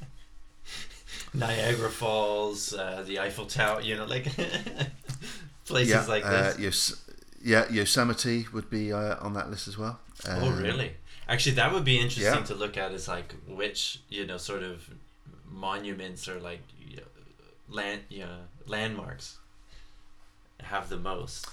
[1.35, 4.25] Niagara Falls, uh, the Eiffel Tower, you know, like
[5.67, 6.59] places yeah, like uh, this.
[6.59, 7.08] Yos-
[7.43, 9.99] yeah, Yosemite would be uh, on that list as well.
[10.29, 10.93] oh, Um, really?
[11.29, 12.43] Actually, that would be interesting yeah.
[12.45, 12.93] to look at.
[12.93, 14.89] Is like which you know sort of
[15.51, 17.03] monuments or like you know,
[17.69, 18.37] land yeah
[18.67, 19.37] landmarks
[20.61, 21.47] have the most.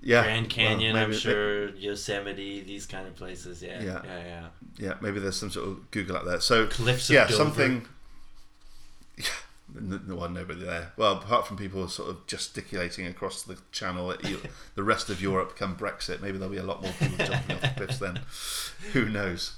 [0.00, 1.70] Yeah, Grand well, Canyon, I'm maybe- sure.
[1.70, 3.62] Yosemite, these kind of places.
[3.62, 4.24] Yeah, yeah, Yeah.
[4.24, 4.46] yeah.
[4.78, 6.40] Yeah, maybe there's some sort of Google out there.
[6.40, 7.34] So Cliffs of yeah, Dover.
[7.36, 7.86] something.
[9.74, 10.92] No one, nobody there.
[10.96, 14.22] Well, apart from people sort of gesticulating across the channel at
[14.74, 17.60] the rest of Europe come Brexit, maybe there'll be a lot more people jumping off
[17.60, 18.20] the cliffs then.
[18.92, 19.56] Who knows?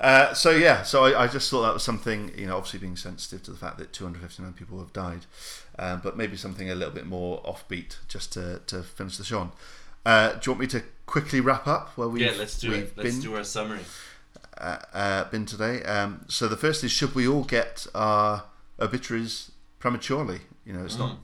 [0.00, 2.96] Uh, so yeah, so I, I just thought that was something, you know, obviously being
[2.96, 5.26] sensitive to the fact that 259 people have died,
[5.78, 9.38] um, but maybe something a little bit more offbeat just to, to finish the show
[9.38, 9.52] on.
[10.04, 12.80] Uh, do you want me to quickly wrap up where we've, yeah, let's do we've
[12.80, 12.92] it.
[12.96, 13.20] Let's been?
[13.20, 13.80] do our summary.
[14.58, 15.82] uh, uh, been today.
[15.84, 18.44] Um, so the first is should we all get our
[18.80, 20.40] obituaries prematurely?
[20.64, 21.18] You know, it's not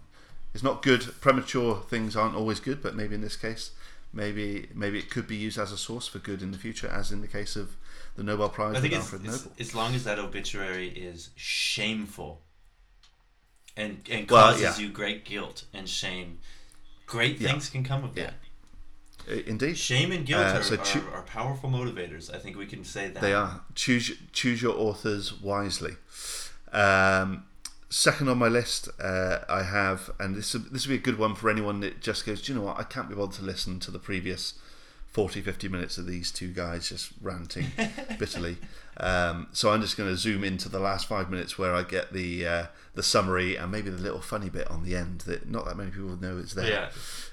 [0.55, 1.03] it's not good.
[1.21, 3.73] Premature things aren't always good, but maybe in this case,
[4.13, 7.13] maybe maybe it could be used as a source for good in the future, as
[7.13, 7.77] in the case of
[8.17, 9.53] the Nobel Prize I think it's, Alfred it's Nobel.
[9.61, 12.43] as long as that obituary is shameful
[13.77, 14.79] and and Well, causes yeah.
[14.87, 16.39] you great guilt and shame.
[17.07, 17.51] Great Yeah.
[17.53, 18.25] things can come of Yeah.
[18.25, 18.35] that.
[19.47, 22.35] Indeed, Shame and guilt Uh, are, so are, choo- are powerful motivators.
[22.35, 23.21] I think we can say that.
[23.21, 25.97] they are choose choose your authors wisely.
[26.73, 27.45] Um,
[27.91, 31.35] second on my list, uh, I have, and this this will be a good one
[31.35, 32.79] for anyone that just goes, Do you know what?
[32.79, 34.55] I can't be bothered to listen to the previous
[35.07, 37.67] 40, 50 minutes of these two guys just ranting
[38.19, 38.59] bitterly.
[38.99, 42.13] Um, so I'm just going to zoom into the last five minutes where I get
[42.13, 45.65] the uh, the summary and maybe the little funny bit on the end that not
[45.67, 46.89] that many people would know it's there Yeah.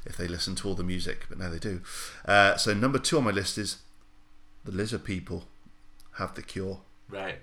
[0.05, 1.81] if they listen to all the music, but now they do.
[2.25, 3.79] Uh, so number two on my list is
[4.63, 5.45] the lizard people
[6.13, 6.79] have the cure.
[7.09, 7.39] Right.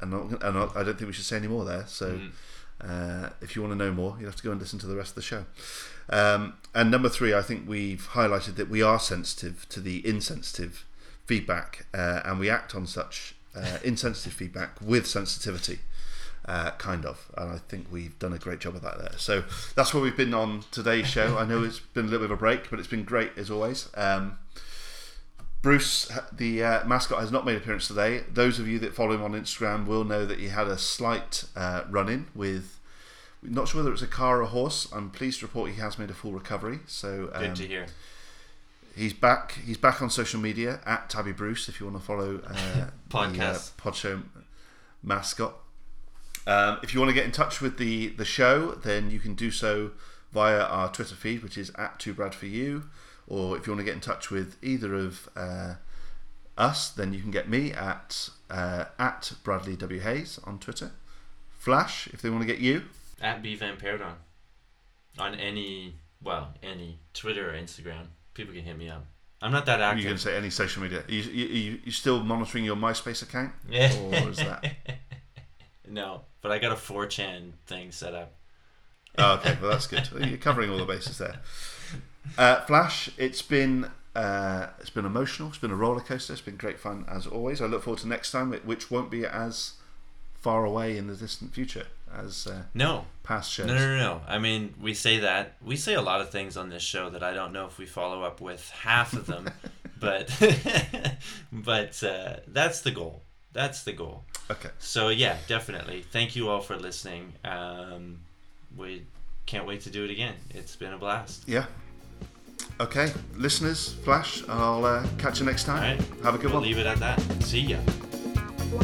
[0.00, 1.84] And, not, and not, I don't think we should say any more there.
[1.86, 2.30] So Mm.
[2.80, 4.96] uh, if you want to know more, you have to go and listen to the
[4.96, 5.44] rest of the show.
[6.10, 10.84] Um, and number three, I think we've highlighted that we are sensitive to the insensitive
[11.26, 15.78] feedback, uh, and we act on such uh, insensitive feedback with sensitivity.
[16.46, 19.14] Uh, kind of, and I think we've done a great job of that there.
[19.16, 19.44] So
[19.74, 21.38] that's where we've been on today's show.
[21.38, 23.50] I know it's been a little bit of a break, but it's been great as
[23.50, 23.88] always.
[23.94, 24.36] Um,
[25.64, 28.22] Bruce, the uh, mascot, has not made an appearance today.
[28.30, 31.44] Those of you that follow him on Instagram will know that he had a slight
[31.56, 32.78] uh, run in with,
[33.42, 34.86] not sure whether it's a car or a horse.
[34.92, 36.80] I'm pleased to report he has made a full recovery.
[36.86, 37.86] So um, Good to hear.
[38.94, 39.52] he's back.
[39.64, 43.32] He's back on social media at Tabby Bruce if you want to follow uh, Podcast.
[43.32, 44.20] the, uh, Pod Show
[45.02, 45.54] mascot.
[46.46, 49.34] Um, if you want to get in touch with the the show, then you can
[49.34, 49.92] do so
[50.30, 52.84] via our Twitter feed, which is at Two Brad for You.
[53.26, 55.74] Or if you want to get in touch with either of uh,
[56.58, 60.92] us, then you can get me at uh, at Bradley W Hayes on Twitter.
[61.58, 62.82] Flash, if they want to get you.
[63.20, 64.16] At B Van Perdon.
[65.18, 68.08] On any, well, any Twitter or Instagram.
[68.34, 69.06] People can hit me up.
[69.40, 70.04] I'm not that active.
[70.04, 71.04] going to say any social media.
[71.06, 73.52] Are you, you, you, you still monitoring your MySpace account?
[73.68, 73.94] Yeah.
[73.98, 74.64] Or is that?
[75.86, 78.32] No, but I got a 4chan thing set up.
[79.18, 80.08] Oh, okay, well that's good.
[80.26, 81.40] You're covering all the bases there.
[82.38, 85.48] Uh, Flash, it's been uh, it's been emotional.
[85.48, 86.32] It's been a roller coaster.
[86.32, 87.60] It's been great fun as always.
[87.60, 89.72] I look forward to next time, which won't be as
[90.40, 93.66] far away in the distant future as uh, No, past shows.
[93.66, 94.20] no, no, no, no.
[94.28, 95.56] I mean, we say that.
[95.64, 97.86] We say a lot of things on this show that I don't know if we
[97.86, 99.50] follow up with half of them,
[100.00, 100.28] but
[101.52, 103.22] but uh, that's the goal.
[103.52, 104.24] That's the goal.
[104.50, 106.04] Okay, So yeah, definitely.
[106.10, 107.32] Thank you all for listening.
[107.44, 108.20] Um,
[108.76, 109.04] we
[109.46, 110.34] can't wait to do it again.
[110.50, 111.44] It's been a blast.
[111.48, 111.66] yeah.
[112.80, 114.42] Okay, listeners, Flash.
[114.48, 115.98] I'll uh, catch you next time.
[115.98, 116.08] right.
[116.24, 116.62] Have a good we'll one.
[116.64, 117.20] leave it at that.
[117.42, 117.78] See ya.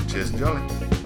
[0.09, 1.00] Cheers and jolly.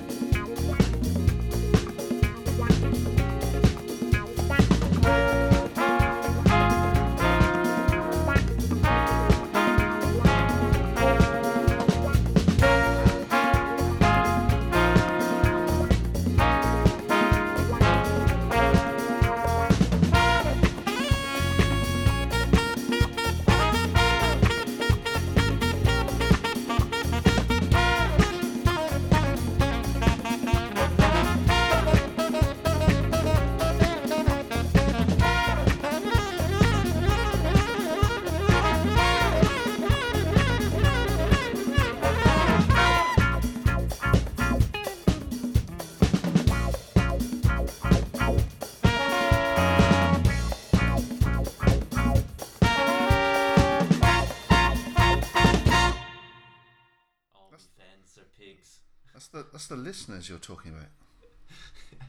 [59.94, 60.88] Listeners you're talking about.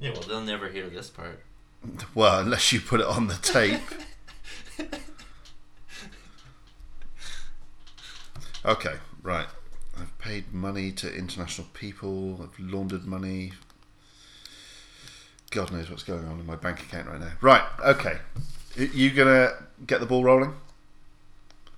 [0.00, 1.40] Yeah, well, they'll never hear this part.
[2.14, 3.80] Well, unless you put it on the tape.
[8.64, 8.94] okay,
[9.24, 9.48] right.
[10.00, 12.40] I've paid money to international people.
[12.40, 13.54] I've laundered money.
[15.50, 17.32] God knows what's going on in my bank account right now.
[17.40, 18.18] Right, okay.
[18.76, 19.50] You gonna
[19.84, 20.54] get the ball rolling?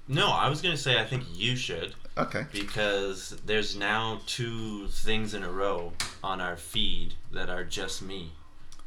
[0.08, 2.46] No, I was gonna say I think you should Okay.
[2.52, 5.92] because there's now two things in a row
[6.22, 8.32] on our feed that are just me.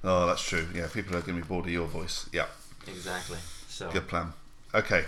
[0.03, 0.67] Oh, that's true.
[0.75, 2.29] Yeah, people are going to be bored of your voice.
[2.33, 2.47] Yeah,
[2.87, 3.37] Exactly.
[3.67, 4.33] So good plan.
[4.73, 5.05] Okay.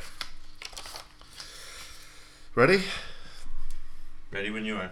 [2.55, 2.81] Ready?
[4.31, 4.91] ready when you are.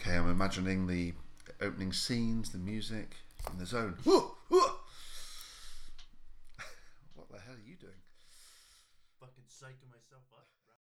[0.00, 1.12] Okay, I'm imagining the
[1.60, 3.16] opening scenes, the music,
[3.50, 3.96] and the zone.
[4.04, 4.76] Whoa, whoa.